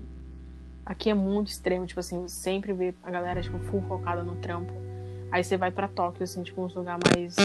Aqui 0.85 1.09
é 1.09 1.13
muito 1.13 1.47
extremo, 1.49 1.85
tipo 1.85 1.99
assim, 1.99 2.27
sempre 2.27 2.73
vê 2.73 2.93
a 3.03 3.09
galera, 3.11 3.41
tipo, 3.41 3.57
full 3.59 3.81
focada 3.83 4.23
no 4.23 4.35
trampo. 4.35 4.71
Aí 5.31 5.43
você 5.43 5.57
vai 5.57 5.71
pra 5.71 5.87
Tóquio, 5.87 6.23
assim, 6.23 6.43
tipo, 6.43 6.61
uns 6.63 6.73
lugares 6.75 7.01
mais 7.11 7.35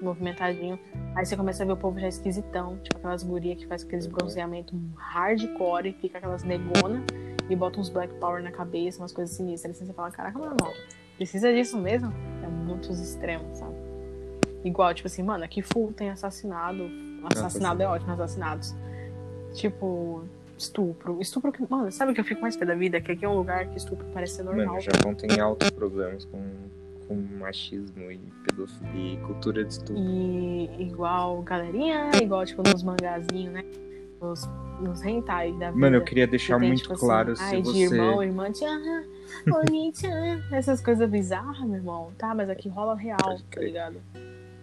movimentadinho. 0.00 0.78
Aí 1.14 1.26
você 1.26 1.36
começa 1.36 1.62
a 1.62 1.66
ver 1.66 1.72
o 1.72 1.76
povo 1.76 1.98
já 1.98 2.08
esquisitão, 2.08 2.78
tipo 2.78 2.96
aquelas 2.96 3.22
gurias 3.22 3.58
que 3.58 3.66
faz 3.66 3.82
aqueles 3.82 4.06
Uhum. 4.06 4.12
bronzeamento 4.12 4.74
hardcore, 4.96 5.92
fica 6.00 6.18
aquelas 6.18 6.44
negona 6.44 7.02
e 7.48 7.56
bota 7.56 7.80
uns 7.80 7.88
black 7.88 8.12
power 8.14 8.42
na 8.42 8.52
cabeça, 8.52 9.00
umas 9.00 9.12
coisas 9.12 9.34
sinistras. 9.34 9.76
Assim 9.76 9.86
você 9.86 9.92
fala, 9.92 10.10
caraca, 10.10 10.38
irmão, 10.38 10.72
precisa 11.16 11.52
disso 11.52 11.78
mesmo? 11.78 12.12
É 12.42 12.46
muitos 12.46 13.00
extremos, 13.00 13.58
sabe? 13.58 13.74
Igual, 14.64 14.92
tipo 14.92 15.06
assim, 15.06 15.22
mano, 15.22 15.44
aqui 15.44 15.62
full 15.62 15.92
tem 15.92 16.10
assassinado. 16.10 16.90
Assassinado 17.24 17.82
é 17.82 17.86
ótimo, 17.86 18.12
assassinatos. 18.12 18.74
Tipo, 19.54 20.24
estupro. 20.56 21.20
Estupro 21.20 21.52
que. 21.52 21.64
Mano, 21.68 21.90
sabe 21.90 22.12
o 22.12 22.14
que 22.14 22.20
eu 22.20 22.24
fico 22.24 22.40
mais 22.40 22.56
pé 22.56 22.64
da 22.64 22.74
vida? 22.74 23.00
Que 23.00 23.12
aqui 23.12 23.24
é 23.24 23.28
um 23.28 23.36
lugar 23.36 23.66
que 23.68 23.76
estupro 23.76 24.06
parece 24.12 24.34
ser 24.34 24.42
normal. 24.42 24.66
Mano, 24.66 24.78
o 24.78 24.80
Japão 24.80 25.14
tem 25.14 25.40
altos 25.40 25.70
problemas 25.70 26.24
com, 26.26 26.42
com 27.06 27.14
machismo 27.38 28.10
e 28.10 28.18
pedofilia 28.44 29.14
e 29.14 29.16
cultura 29.18 29.64
de 29.64 29.72
estupro. 29.72 30.02
E 30.02 30.82
igual 30.82 31.42
galerinha, 31.42 32.10
igual 32.22 32.44
tipo 32.44 32.62
nos 32.62 32.82
mangazinhos, 32.82 33.52
né? 33.52 33.64
Nos, 34.20 34.48
nos 34.80 35.00
da 35.00 35.40
vida. 35.42 35.72
Mano, 35.72 35.96
eu 35.96 36.04
queria 36.04 36.26
deixar 36.26 36.58
Que 36.58 36.66
muito 36.66 36.82
tipo 36.82 36.94
assim, 36.94 37.06
claro 37.06 37.36
se 37.36 37.42
ai, 37.42 37.62
de 37.62 37.68
você. 37.68 37.94
irmão, 37.94 38.22
irmã, 38.22 38.50
tchan, 38.50 39.04
oni-chan, 39.46 40.42
essas 40.50 40.80
coisas 40.80 41.08
bizarras, 41.08 41.60
meu 41.60 41.76
irmão. 41.76 42.12
Tá, 42.18 42.34
mas 42.34 42.50
aqui 42.50 42.68
rola 42.68 42.96
real, 42.96 43.38
tá 43.50 43.60
ligado? 43.60 44.00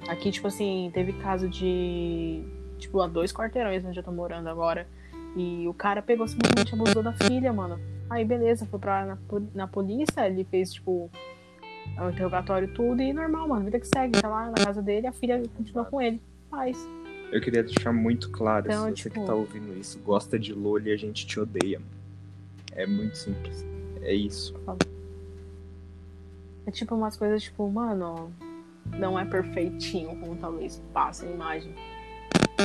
Aqui, 0.07 0.31
tipo 0.31 0.47
assim, 0.47 0.91
teve 0.93 1.13
caso 1.13 1.47
de. 1.47 2.43
Tipo, 2.77 3.01
a 3.01 3.07
dois 3.07 3.31
quarteirões 3.31 3.83
onde 3.85 3.97
eu 3.99 4.03
tô 4.03 4.11
morando 4.11 4.47
agora. 4.49 4.87
E 5.35 5.67
o 5.67 5.73
cara 5.73 6.01
pegou 6.01 6.27
simplesmente 6.27 6.73
abusou 6.73 7.01
da 7.03 7.13
filha, 7.13 7.51
mano. 7.51 7.79
Aí, 8.09 8.23
beleza, 8.23 8.65
foi 8.65 8.79
pra, 8.79 9.05
na, 9.05 9.17
na 9.53 9.67
polícia, 9.67 10.27
ele 10.27 10.45
fez, 10.45 10.73
tipo, 10.73 11.09
o 11.97 12.09
interrogatório 12.09 12.67
tudo 12.73 13.01
e 13.01 13.11
normal, 13.11 13.47
mano. 13.47 13.65
Vida 13.65 13.79
que 13.79 13.87
segue, 13.87 14.19
tá 14.21 14.27
lá 14.27 14.45
na 14.45 14.65
casa 14.65 14.81
dele, 14.81 15.07
a 15.07 15.11
filha 15.11 15.41
continua 15.55 15.85
com 15.85 16.01
ele. 16.01 16.21
Paz. 16.49 16.77
Eu 17.31 17.41
queria 17.41 17.63
deixar 17.63 17.91
muito 17.91 18.29
claro 18.29 18.67
Então, 18.67 18.83
se 18.85 18.89
você 19.03 19.09
tipo- 19.09 19.19
que 19.21 19.25
tá 19.25 19.33
ouvindo 19.33 19.77
isso 19.77 19.99
gosta 19.99 20.39
de 20.39 20.53
LOL 20.53 20.79
e 20.79 20.91
a 20.91 20.97
gente 20.97 21.25
te 21.25 21.39
odeia. 21.39 21.81
É 22.71 22.85
muito 22.85 23.17
simples. 23.17 23.65
É 24.01 24.13
isso. 24.13 24.53
É 26.65 26.71
tipo 26.71 26.95
umas 26.95 27.15
coisas, 27.15 27.43
tipo, 27.43 27.69
mano, 27.69 28.31
não 28.97 29.19
é 29.19 29.25
perfeitinho, 29.25 30.15
como 30.19 30.35
talvez 30.35 30.81
passa 30.93 31.25
a 31.25 31.29
imagem. 31.31 31.73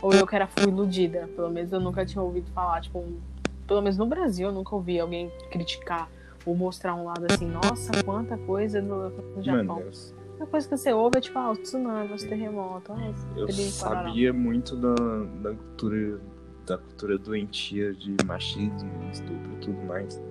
Ou 0.02 0.12
eu 0.12 0.26
que 0.26 0.34
era 0.36 0.46
fui 0.46 0.64
iludida. 0.68 1.28
Pelo 1.34 1.50
menos 1.50 1.72
eu 1.72 1.80
nunca 1.80 2.04
tinha 2.06 2.22
ouvido 2.22 2.50
falar, 2.52 2.80
tipo, 2.80 2.98
um 2.98 3.18
pelo 3.66 3.82
menos 3.82 3.96
no 3.96 4.04
Brasil, 4.06 4.48
eu 4.48 4.52
nunca 4.52 4.74
ouvi 4.74 4.98
alguém 4.98 5.30
criticar 5.48 6.10
ou 6.44 6.56
mostrar 6.56 6.92
um 6.96 7.04
lado 7.04 7.24
assim, 7.30 7.46
nossa, 7.46 7.92
quanta 8.04 8.36
coisa 8.38 8.82
no, 8.82 9.10
no 9.10 9.42
Japão. 9.42 9.76
Mano, 9.76 9.80
eu, 9.82 10.19
A 10.40 10.46
coisa 10.46 10.68
que 10.68 10.76
você 10.76 10.92
ouve 10.92 11.18
é 11.18 11.20
tipo, 11.20 11.38
ah, 11.38 11.50
os 11.52 11.58
tsunamis, 11.58 12.22
os 12.22 12.24
terremotos, 12.24 12.90
ah, 12.90 13.12
eu 13.36 13.46
parará. 13.80 14.08
sabia 14.08 14.32
muito 14.32 14.74
da, 14.76 14.94
da 15.42 15.54
cultura 15.54 16.20
da 16.66 16.78
cultura 16.78 17.18
doentia 17.18 17.92
de 17.92 18.14
machismo, 18.24 18.88
estupro 19.12 19.52
e 19.54 19.56
tudo 19.60 19.82
mais. 19.86 20.22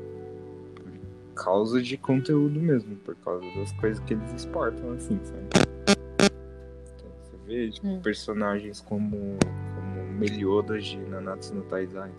Por 1.35 1.43
causa 1.43 1.81
de 1.81 1.97
conteúdo 1.97 2.59
mesmo, 2.59 2.95
por 2.97 3.13
causa 3.17 3.43
das 3.57 3.71
coisas 3.73 3.99
que 4.05 4.13
eles 4.13 4.31
exportam, 4.33 4.91
assim, 4.93 5.19
sabe? 5.23 5.43
Então, 5.83 7.11
você 7.21 7.37
vê 7.45 7.69
tipo, 7.69 7.87
Hum. 7.87 7.99
personagens 8.01 8.79
como, 8.81 9.37
como 9.75 10.05
Meliodas 10.17 10.85
de 10.85 10.97
Nanatsu 10.97 11.55
no 11.55 11.61
Taizai. 11.63 12.11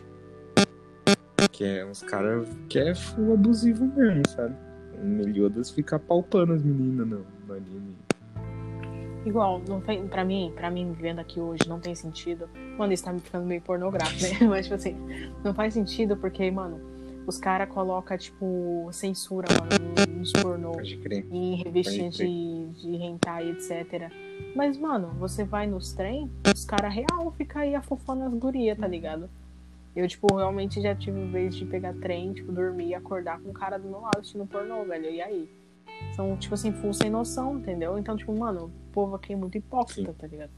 Que 1.51 1.65
é 1.65 1.87
uns 1.87 2.03
caras 2.03 2.47
que 2.69 2.79
é 2.79 2.95
full 2.95 3.33
abusivo 3.35 3.87
mesmo, 3.97 4.23
sabe? 4.29 4.55
O 5.03 5.07
Meliodas 5.07 5.71
fica 5.71 5.99
palpando 5.99 6.53
as 6.53 6.63
meninas 6.63 7.07
no, 7.07 7.27
anime. 7.55 7.97
Igual, 9.25 9.61
não 9.69 9.81
tem, 9.81 10.07
pra 10.09 10.25
mim, 10.25 10.53
pra 10.55 10.71
mim, 10.71 10.93
vivendo 10.93 11.19
aqui 11.19 11.39
hoje, 11.41 11.69
não 11.69 11.79
tem 11.79 11.95
sentido. 11.95 12.49
Mano, 12.79 12.93
isso 12.93 13.05
tá 13.05 13.13
me 13.13 13.21
ficando 13.21 13.45
meio 13.45 13.61
pornográfico, 13.61 14.23
né? 14.23 14.47
Mas, 14.49 14.67
tipo 14.67 14.75
assim, 14.77 14.97
não 15.45 15.53
faz 15.53 15.75
sentido 15.75 16.17
porque, 16.17 16.51
mano, 16.51 16.81
os 17.27 17.37
caras 17.37 17.69
colocam, 17.69 18.17
tipo, 18.17 18.89
censura, 18.93 19.47
mano, 19.53 20.17
nos 20.19 20.33
pornô, 20.33 20.73
em 21.31 21.57
revistinha 21.57 22.05
Pode 22.05 22.17
crer. 22.17 22.29
de, 22.29 22.69
de 22.81 22.97
hentai, 22.97 23.51
etc. 23.51 24.11
Mas, 24.57 24.79
mano, 24.79 25.09
você 25.19 25.45
vai 25.45 25.67
nos 25.67 25.93
trem, 25.93 26.31
os 26.53 26.65
caras 26.65 26.93
real 26.95 27.31
ficam 27.37 27.61
aí 27.61 27.75
afofando 27.75 28.25
as 28.25 28.33
gurias, 28.33 28.79
tá 28.79 28.87
ligado? 28.87 29.29
Eu, 29.95 30.09
tipo, 30.09 30.35
realmente 30.35 30.81
já 30.81 30.95
tive 30.95 31.27
vez 31.27 31.55
de 31.55 31.67
pegar 31.67 31.93
trem, 31.95 32.33
tipo, 32.33 32.53
dormir 32.53 32.89
e 32.89 32.95
acordar 32.95 33.39
com 33.41 33.51
o 33.51 33.53
cara 33.53 33.77
do 33.77 33.89
meu 33.89 34.01
lado 34.01 34.19
assistindo 34.19 34.47
pornô, 34.47 34.85
velho. 34.85 35.11
E 35.11 35.21
aí? 35.21 35.60
São, 36.15 36.37
tipo 36.37 36.55
assim, 36.55 36.73
full 36.73 36.93
sem 36.93 37.09
noção, 37.11 37.59
entendeu? 37.59 37.99
Então, 37.99 38.17
tipo, 38.17 38.37
mano, 38.37 38.67
o 38.67 38.93
povo 38.93 39.15
aqui 39.15 39.33
é 39.33 39.37
muito 39.37 39.57
hipócrita, 39.57 40.11
Sim. 40.13 40.19
tá 40.19 40.27
ligado? 40.27 40.51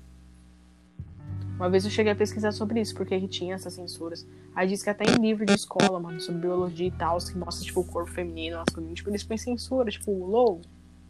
Uma 1.56 1.68
vez 1.70 1.84
eu 1.84 1.90
cheguei 1.90 2.10
a 2.12 2.16
pesquisar 2.16 2.50
sobre 2.52 2.80
isso, 2.80 2.94
porque 2.94 3.18
que 3.20 3.28
tinha 3.28 3.54
essas 3.54 3.74
censuras. 3.74 4.26
Aí 4.54 4.66
diz 4.66 4.82
que 4.82 4.90
até 4.90 5.04
em 5.04 5.20
livro 5.20 5.46
de 5.46 5.52
escola, 5.52 6.00
mano, 6.00 6.20
sobre 6.20 6.40
biologia 6.40 6.88
e 6.88 6.90
tal, 6.90 7.18
que 7.18 7.36
mostra, 7.36 7.64
tipo, 7.64 7.80
o 7.80 7.84
corpo 7.84 8.10
feminino, 8.10 8.56
masculino, 8.56 8.94
tipo, 8.94 9.10
eles 9.10 9.22
põem 9.22 9.36
censura, 9.38 9.90
tipo, 9.90 10.10
low. 10.26 10.60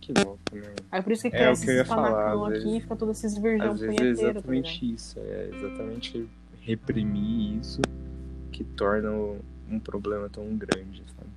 Que 0.01 0.13
louco, 0.13 0.39
né? 0.53 0.75
Aí 0.91 1.01
por 1.01 1.13
isso 1.13 1.23
que 1.23 1.29
É, 1.29 1.31
cresce 1.31 1.63
o 1.63 1.65
que 1.65 1.71
eu 1.71 1.77
ia 1.77 1.85
falar, 1.85 2.33
aqui 2.33 2.53
vezes- 2.55 2.75
e 2.75 2.81
fica 2.81 2.97
todos 2.97 3.17
esses 3.25 3.39
virgão 3.39 3.73
é 3.73 3.77
punheteiro, 3.79 3.97
tá 3.97 4.03
ligado? 4.03 4.37
exatamente 4.37 4.93
isso, 4.95 5.19
é 5.21 5.51
exatamente 5.55 6.29
reprimir 6.61 7.59
isso 7.61 7.81
que 8.51 8.65
torna 8.65 9.11
um 9.71 9.79
problema 9.79 10.29
tão 10.29 10.45
grande, 10.57 11.03
sabe? 11.17 11.31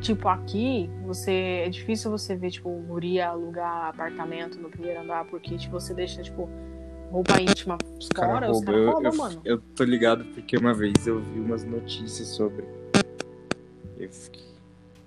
Tipo, 0.00 0.28
aqui, 0.28 0.90
você. 1.04 1.62
É 1.66 1.68
difícil 1.68 2.10
você 2.10 2.34
ver, 2.34 2.50
tipo, 2.50 2.70
guria 2.86 3.28
alugar 3.28 3.88
apartamento 3.88 4.58
no 4.58 4.70
primeiro 4.70 5.00
andar, 5.00 5.24
porque 5.26 5.56
tipo, 5.58 5.72
você 5.78 5.92
deixa, 5.92 6.22
tipo, 6.22 6.48
roupa 7.10 7.40
íntima 7.40 7.76
fora, 7.82 7.98
os 7.98 8.08
caras 8.08 8.62
Eu, 8.66 8.92
roubam, 8.92 9.16
mano. 9.16 9.40
eu 9.44 9.58
tô 9.76 9.84
ligado 9.84 10.24
porque 10.32 10.56
uma 10.56 10.72
vez 10.72 11.06
eu 11.06 11.20
vi 11.20 11.38
umas 11.40 11.64
notícias 11.64 12.28
sobre. 12.28 12.64
Eu 13.98 14.08
fiquei- 14.10 14.48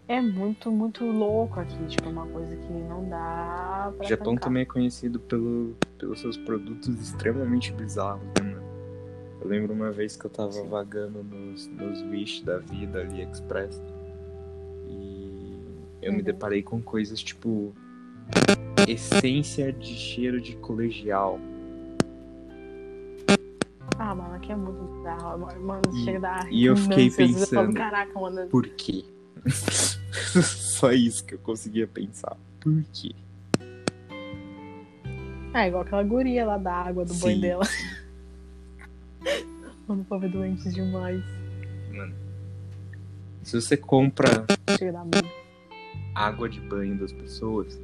É 0.07 0.21
muito, 0.21 0.69
muito 0.71 1.03
louco 1.05 1.59
aqui, 1.59 1.83
tipo, 1.87 2.09
uma 2.09 2.27
coisa 2.27 2.55
que 2.55 2.71
não 2.71 3.09
dá 3.09 3.89
O 3.89 3.97
pra 3.97 4.07
Japão 4.07 4.33
tancar. 4.35 4.43
também 4.49 4.63
é 4.63 4.65
conhecido 4.65 5.19
pelo, 5.19 5.75
pelos 5.97 6.19
seus 6.19 6.37
produtos 6.37 6.87
extremamente 7.01 7.71
bizarros, 7.73 8.21
né, 8.37 8.43
mano? 8.51 8.63
Eu 9.41 9.47
lembro 9.47 9.73
uma 9.73 9.91
vez 9.91 10.15
que 10.15 10.25
eu 10.25 10.29
tava 10.29 10.51
Sim. 10.51 10.67
vagando 10.67 11.23
nos, 11.23 11.67
nos 11.69 12.01
Wish 12.03 12.43
da 12.45 12.59
vida, 12.59 12.99
AliExpress, 13.01 13.81
eu 16.03 16.11
me 16.11 16.19
Uhum. 16.19 16.23
deparei 16.23 16.61
com 16.61 16.81
coisas 16.81 17.21
tipo 17.21 17.73
essência 18.87 19.71
de 19.71 19.93
cheiro 19.95 20.41
de 20.41 20.55
colegial. 20.57 21.39
Ah, 23.97 24.13
mano, 24.15 24.35
aqui 24.35 24.51
é 24.51 24.55
muito 24.55 24.81
bizarro. 24.97 25.39
Mano, 25.61 25.81
E- 25.93 26.03
chega 26.03 26.17
a 26.17 26.21
dar 26.21 26.51
e 26.51 26.65
eu 26.65 26.75
fiquei 26.75 27.09
pensando, 27.09 27.73
Caraca, 27.73 28.19
mano. 28.19 28.47
Por 28.49 28.67
quê? 28.69 29.03
Só 30.43 30.91
isso 30.91 31.23
que 31.25 31.35
eu 31.35 31.39
conseguia 31.39 31.87
pensar. 31.87 32.35
Por 32.59 32.83
quê? 32.91 33.11
É 35.53 35.67
igual 35.67 35.83
aquela 35.83 36.03
guria 36.03 36.45
lá 36.45 36.57
da 36.57 36.73
água 36.73 37.05
do 37.05 37.13
banho 37.15 37.39
dela. 37.39 37.63
Mano, 39.87 40.01
o 40.01 40.05
povo 40.05 40.25
é 40.25 40.29
doente 40.29 40.69
demais. 40.71 41.21
Mano, 41.91 42.13
se 43.43 43.59
você 43.61 43.75
compra 43.77 44.45
Chega 44.77 44.89
a 44.91 44.93
dar 44.93 45.05
medo. 45.05 45.29
Água 46.13 46.47
de 46.47 46.59
banho 46.59 46.97
das 46.97 47.11
pessoas, 47.11 47.79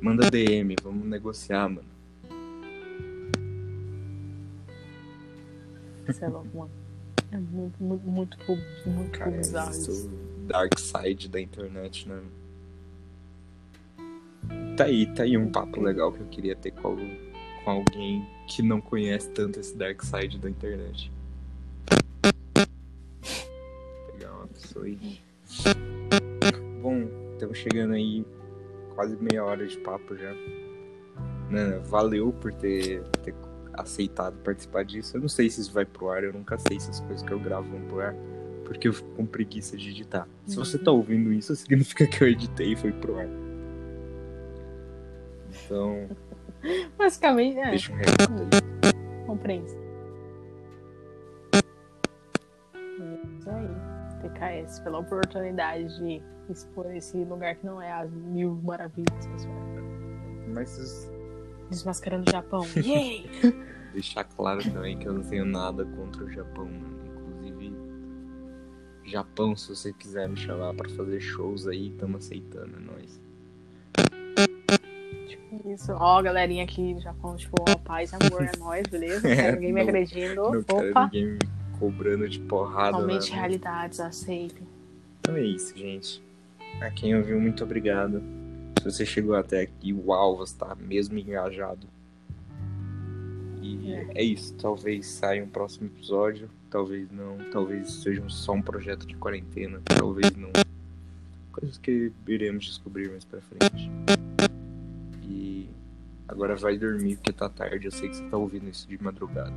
manda 0.00 0.30
DM, 0.30 0.74
vamos 0.82 1.06
negociar, 1.06 1.68
mano. 1.68 1.92
Você 6.06 6.24
é 6.24 6.28
louco, 6.28 6.56
mano. 6.56 6.70
É 7.30 7.38
muito, 7.38 7.82
muito, 7.82 8.06
muito, 8.06 8.36
muito, 8.86 9.18
Cara, 9.18 9.30
bizarro 9.30 9.70
isso. 9.70 10.06
o 10.06 10.46
dark 10.46 10.78
side 10.78 11.28
da 11.28 11.40
internet, 11.40 12.08
né? 12.08 12.20
Tá 14.76 14.84
aí, 14.84 15.06
tá 15.14 15.22
aí 15.22 15.38
um 15.38 15.50
papo 15.50 15.80
legal 15.80 16.12
que 16.12 16.20
eu 16.20 16.26
queria 16.26 16.56
ter 16.56 16.72
com, 16.72 16.96
com 17.64 17.70
alguém 17.70 18.26
que 18.48 18.62
não 18.62 18.80
conhece 18.80 19.30
tanto 19.30 19.60
esse 19.60 19.74
dark 19.76 20.02
side 20.02 20.38
da 20.38 20.50
internet. 20.50 21.10
Pegar 24.12 24.32
uma 24.34 24.46
pessoa 24.48 24.84
aí. 24.84 25.20
Estamos 27.52 27.58
chegando 27.58 27.92
aí 27.92 28.24
quase 28.94 29.16
meia 29.16 29.44
hora 29.44 29.66
de 29.66 29.76
papo 29.78 30.16
já. 30.16 30.32
Né, 31.50 31.78
valeu 31.84 32.32
por 32.32 32.50
ter, 32.54 33.02
ter 33.22 33.34
aceitado 33.74 34.34
participar 34.42 34.84
disso. 34.84 35.16
Eu 35.16 35.20
não 35.20 35.28
sei 35.28 35.50
se 35.50 35.60
isso 35.60 35.72
vai 35.72 35.84
pro 35.84 36.08
ar, 36.08 36.24
eu 36.24 36.32
nunca 36.32 36.56
sei 36.58 36.80
se 36.80 36.88
as 36.88 37.00
coisas 37.00 37.22
que 37.22 37.32
eu 37.32 37.38
gravo 37.38 37.68
vão 37.70 37.80
pro 37.82 38.00
ar, 38.00 38.14
porque 38.64 38.88
eu 38.88 38.94
fico 38.94 39.10
com 39.10 39.26
preguiça 39.26 39.76
de 39.76 39.90
editar. 39.90 40.26
Se 40.46 40.56
você 40.56 40.78
tá 40.78 40.90
ouvindo 40.90 41.30
isso, 41.30 41.54
significa 41.54 42.06
que 42.06 42.24
eu 42.24 42.28
editei 42.28 42.72
e 42.72 42.76
foi 42.76 42.92
pro 42.92 43.18
ar. 43.18 43.28
Então, 45.66 46.08
Basicamente, 46.96 47.58
é, 47.58 47.70
deixa 47.70 47.92
um 47.92 47.96
recado 47.96 48.32
aí. 48.32 49.26
compreensão. 49.26 49.81
PKS, 54.22 54.80
pela 54.80 54.98
oportunidade 55.00 55.98
de 55.98 56.22
expor 56.50 56.86
esse 56.94 57.16
lugar 57.24 57.54
que 57.56 57.66
não 57.66 57.80
é 57.80 57.92
as 57.92 58.10
mil 58.10 58.54
maravilhas, 58.62 59.26
pessoal. 59.26 59.54
Mas 60.48 60.78
es- 60.78 61.10
Desmascarando 61.70 62.28
o 62.28 62.32
Japão. 62.32 62.62
Yay! 62.76 63.28
deixar 63.92 64.24
claro 64.24 64.62
também 64.72 64.98
que 64.98 65.06
eu 65.08 65.12
não 65.12 65.22
tenho 65.22 65.44
nada 65.44 65.84
contra 65.84 66.24
o 66.24 66.30
Japão, 66.30 66.64
mano. 66.66 67.02
Inclusive, 67.06 67.74
Japão, 69.04 69.56
se 69.56 69.68
você 69.68 69.92
quiser 69.92 70.28
me 70.28 70.36
chamar 70.36 70.74
pra 70.74 70.88
fazer 70.90 71.20
shows 71.20 71.66
aí, 71.66 71.90
tamo 71.98 72.16
aceitando, 72.18 72.76
é 72.76 72.80
nóis. 72.80 73.20
Tipo 75.28 75.70
isso. 75.70 75.92
Ó, 75.92 76.22
galerinha 76.22 76.64
aqui 76.64 76.94
do 76.94 77.00
Japão, 77.00 77.36
tipo, 77.36 77.54
ó, 77.68 77.76
paz, 77.78 78.12
amor, 78.14 78.42
é 78.42 78.52
nóis, 78.58 78.86
beleza? 78.86 79.26
Não 79.28 79.34
quero 79.36 79.54
ninguém 79.56 79.72
me 79.72 79.80
agredindo. 79.80 80.42
Não 80.50 80.62
quero 80.62 80.90
Opa! 80.90 81.04
ninguém 81.04 81.24
me 81.32 81.38
cobrando 81.82 82.28
de 82.28 82.38
porrada. 82.38 82.96
Somente 82.96 83.32
né? 83.32 83.36
realidades, 83.38 83.98
aceitem. 83.98 84.64
Então 85.18 85.34
é 85.34 85.42
isso, 85.42 85.76
gente. 85.76 86.22
A 86.80 86.88
quem 86.92 87.16
ouviu, 87.16 87.40
muito 87.40 87.64
obrigado. 87.64 88.22
Se 88.78 88.84
você 88.84 89.04
chegou 89.04 89.34
até 89.34 89.62
aqui, 89.62 89.92
uau, 89.92 90.36
você 90.36 90.56
tá 90.56 90.76
mesmo 90.76 91.18
engajado. 91.18 91.88
E 93.60 93.92
É. 93.92 94.10
é 94.14 94.22
isso. 94.22 94.54
Talvez 94.54 95.08
saia 95.08 95.42
um 95.42 95.48
próximo 95.48 95.88
episódio, 95.88 96.48
talvez 96.70 97.10
não. 97.10 97.36
Talvez 97.50 97.94
seja 97.94 98.22
só 98.28 98.52
um 98.52 98.62
projeto 98.62 99.04
de 99.04 99.16
quarentena, 99.16 99.80
talvez 99.84 100.30
não. 100.36 100.50
Coisas 101.50 101.78
que 101.78 102.12
iremos 102.28 102.64
descobrir 102.64 103.10
mais 103.10 103.24
pra 103.24 103.40
frente. 103.40 103.90
E 105.24 105.68
agora 106.28 106.54
vai 106.54 106.78
dormir 106.78 107.16
porque 107.16 107.32
tá 107.32 107.48
tarde. 107.48 107.86
Eu 107.86 107.90
sei 107.90 108.08
que 108.08 108.18
você 108.18 108.24
tá 108.28 108.36
ouvindo 108.36 108.68
isso 108.68 108.86
de 108.88 109.02
madrugada. 109.02 109.50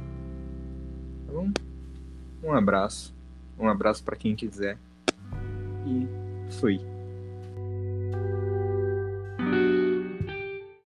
Tá 1.27 1.31
bom? 1.31 1.51
Um 2.45 2.53
abraço. 2.53 3.11
Um 3.57 3.67
abraço 3.67 4.03
pra 4.03 4.15
quem 4.15 4.35
quiser. 4.35 4.77
E 5.87 6.07
fui. 6.59 6.79